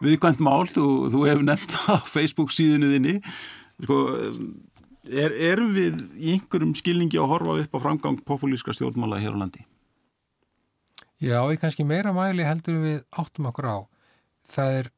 [0.04, 3.14] Viðkvæmt mál, þú, þú hefur nefnt á Facebook síðinu þinni.
[3.78, 3.98] Sko,
[5.08, 9.40] er, erum við í einhverjum skilningi að horfa upp á framgang populíska stjórnmála hér á
[9.40, 9.64] landi?
[11.18, 13.78] Já, ég kannski meira mæli heldur við áttum okkur á.
[14.48, 14.90] Það er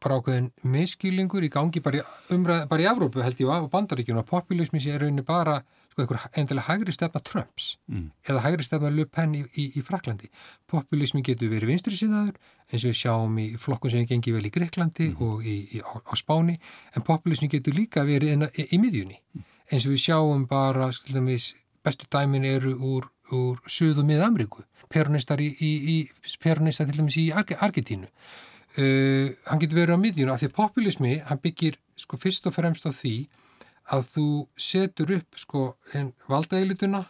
[0.00, 4.22] bara ákveðin miskýlingur í gangi bara í, umræð, bara í Evrópu held ég á bandaríkjum
[4.22, 5.60] og populismi sé rauninni bara
[6.00, 8.06] sko einhver endilega hægri stefna Trumps mm.
[8.28, 10.30] eða hægri stefna Le Pen í, í, í Fraklandi.
[10.70, 12.38] Populismi getur verið vinstri sinnaður
[12.70, 15.22] eins og við sjáum í flokkun sem gengi vel í Greiklandi mm.
[15.26, 16.58] og í, á, á Spáni
[16.94, 19.46] en populismi getur líka verið í miðjunni mm.
[19.70, 25.38] eins og við sjáum bara skildamis, bestu dæmin eru úr, úr Suð og Mið-Amríku peronistar
[25.40, 25.98] í
[26.42, 28.08] peronistar til dæmis í Argentínu.
[28.78, 32.84] Uh, hann getur verið á miðjunni af því populismi hann byggir sko fyrst og fremst
[32.86, 33.14] á því
[33.90, 34.26] að þú
[34.60, 35.62] setur upp sko
[36.30, 37.02] valdaeilituna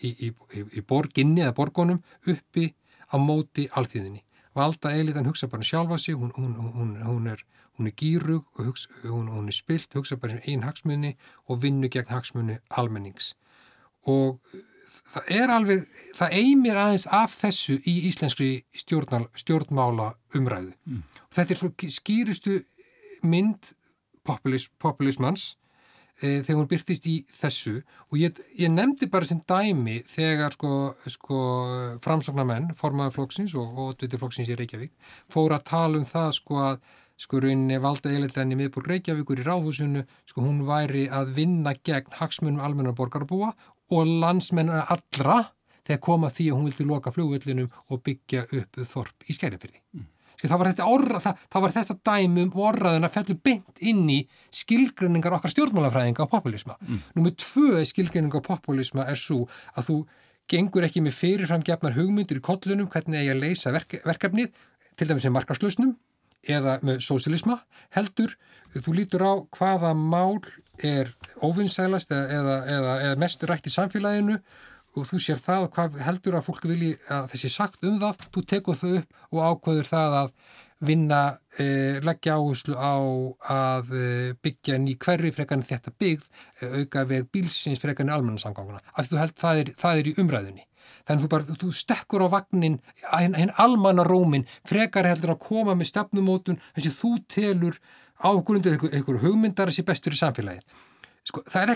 [0.00, 2.70] í, í, í, í borginni eða borgonum uppi
[3.12, 4.22] á móti alþýðinni.
[4.56, 7.42] Valdaeilitan hugsa bara um sjálfa sig, hún, hún, hún, hún er,
[7.78, 11.12] er gýrug og hugsa, hún er spilt, hugsa bara um einn hagsmunni
[11.46, 13.34] og vinnu gegn hagsmunni almennings.
[14.08, 14.40] Og
[15.12, 15.84] það er alveg,
[16.16, 20.72] það eimir aðeins af þessu í íslenskri stjórnal, stjórnmála umræðu.
[20.88, 21.04] Mm.
[21.36, 22.56] Þetta er svo skýristu
[23.26, 23.74] mynd
[24.26, 25.54] populis, populismans
[26.20, 27.74] þegar hún byrtist í þessu
[28.08, 30.70] og ég, ég nefndi bara sem dæmi þegar sko,
[31.12, 31.40] sko
[32.04, 34.94] framsóknarmenn, formaður flóksins og oddviti flóksins í Reykjavík
[35.32, 36.80] fór að tala um það sko að
[37.20, 42.60] sko rauninni valda eiginlega miðbúr Reykjavíkur í ráðhúsinu, sko hún væri að vinna gegn hagsmunum
[42.60, 43.54] almenna borgarbúa
[43.92, 45.38] og landsmennar allra
[45.86, 49.80] þegar koma því að hún vildi loka fljóðvöllinum og byggja upp þorp í skærifyrði.
[49.96, 50.12] Mm.
[50.36, 54.04] Sko það var þetta orra, það, það var þetta dæmum orraðin að fellu beint inn
[54.12, 54.18] í
[54.54, 56.76] skilgrinningar okkar stjórnmálafræðinga á populisma.
[56.84, 57.02] Mm.
[57.16, 59.98] Númið tvö skilgrinninga á populisma er svo að þú
[60.50, 64.52] gengur ekki með fyrirframgefnar hugmyndur í kollunum hvernig eigi að leysa verk, verkefnið,
[64.96, 65.96] til dæmis sem markaslösnum
[66.46, 67.58] eða með sósilisma
[67.96, 68.36] heldur,
[68.76, 70.38] þú lítur á hvaða mál
[70.84, 71.10] er
[71.42, 74.38] óvinnsælast eða, eða, eða, eða mestur rætt í samfélaginu
[74.96, 78.44] og þú sér það hvað heldur að fólk vilji að þessi sagt um það, þú
[78.52, 80.32] tekur þau upp og ákvöður það að
[80.86, 82.96] vinna, eh, leggja áherslu á
[83.48, 86.26] að eh, byggja ný hverri frekarinn þetta byggð,
[86.60, 90.16] eh, auka veg bílsins frekarinn almennarsamganguna, af því þú held það er, það er í
[90.20, 90.66] umræðunni.
[91.06, 92.80] Þannig þú bara, þú stekkur á vagnin
[93.14, 97.78] hinn almanna rómin frekar heldur að koma með stefnumótun þess að þú telur
[98.18, 100.66] á grundu einhverju hugmyndar að sé bestur í samfélagið.
[101.26, 101.72] Sko, það er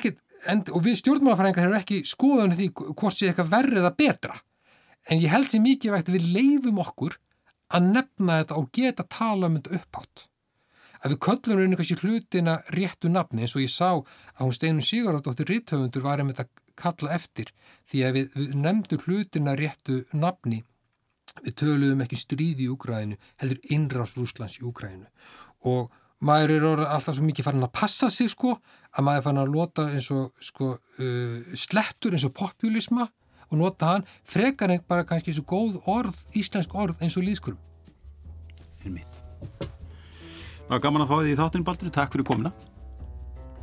[0.49, 4.39] ekki, og við stjórnmálafræðingar hefur ekki skoðan því hvort sé eitthvað verrið að betra.
[5.09, 7.17] En ég held sér mikið vegt að við leifum okkur
[7.71, 10.27] að nefna þetta og geta tala um þetta upphátt.
[11.01, 14.85] Að við köllum einhvern veginn hlutina réttu nafni eins og ég sá að hún Steinun
[14.85, 17.53] Sigurðardóttir Ritthöfundur var einmitt að kalla eftir
[17.89, 20.61] því að við, við nefndum hlutina réttu nafni.
[21.41, 25.09] Við töluðum ekki stríði í Úgræðinu heldur innrás Rúslands í Úgræðinu
[25.71, 25.93] og
[26.27, 29.55] maður er alltaf svo mikið farin að passa sig sko að maður er farin að
[29.55, 33.09] lota eins og sko uh, slettur eins og populisma
[33.51, 37.27] og nota hann frekar en bara kannski eins og góð orð, íslensk orð eins og
[37.27, 37.67] líðskurum
[38.85, 39.19] Er mitt
[39.61, 42.53] Það var gaman að fá því þáttinn Baldur, takk fyrir komina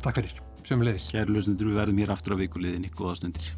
[0.02, 0.34] Takk fyrir,
[0.66, 3.54] sömulegis Kæru löstundur, við verðum hér aftur á vikuleginni, góða stundir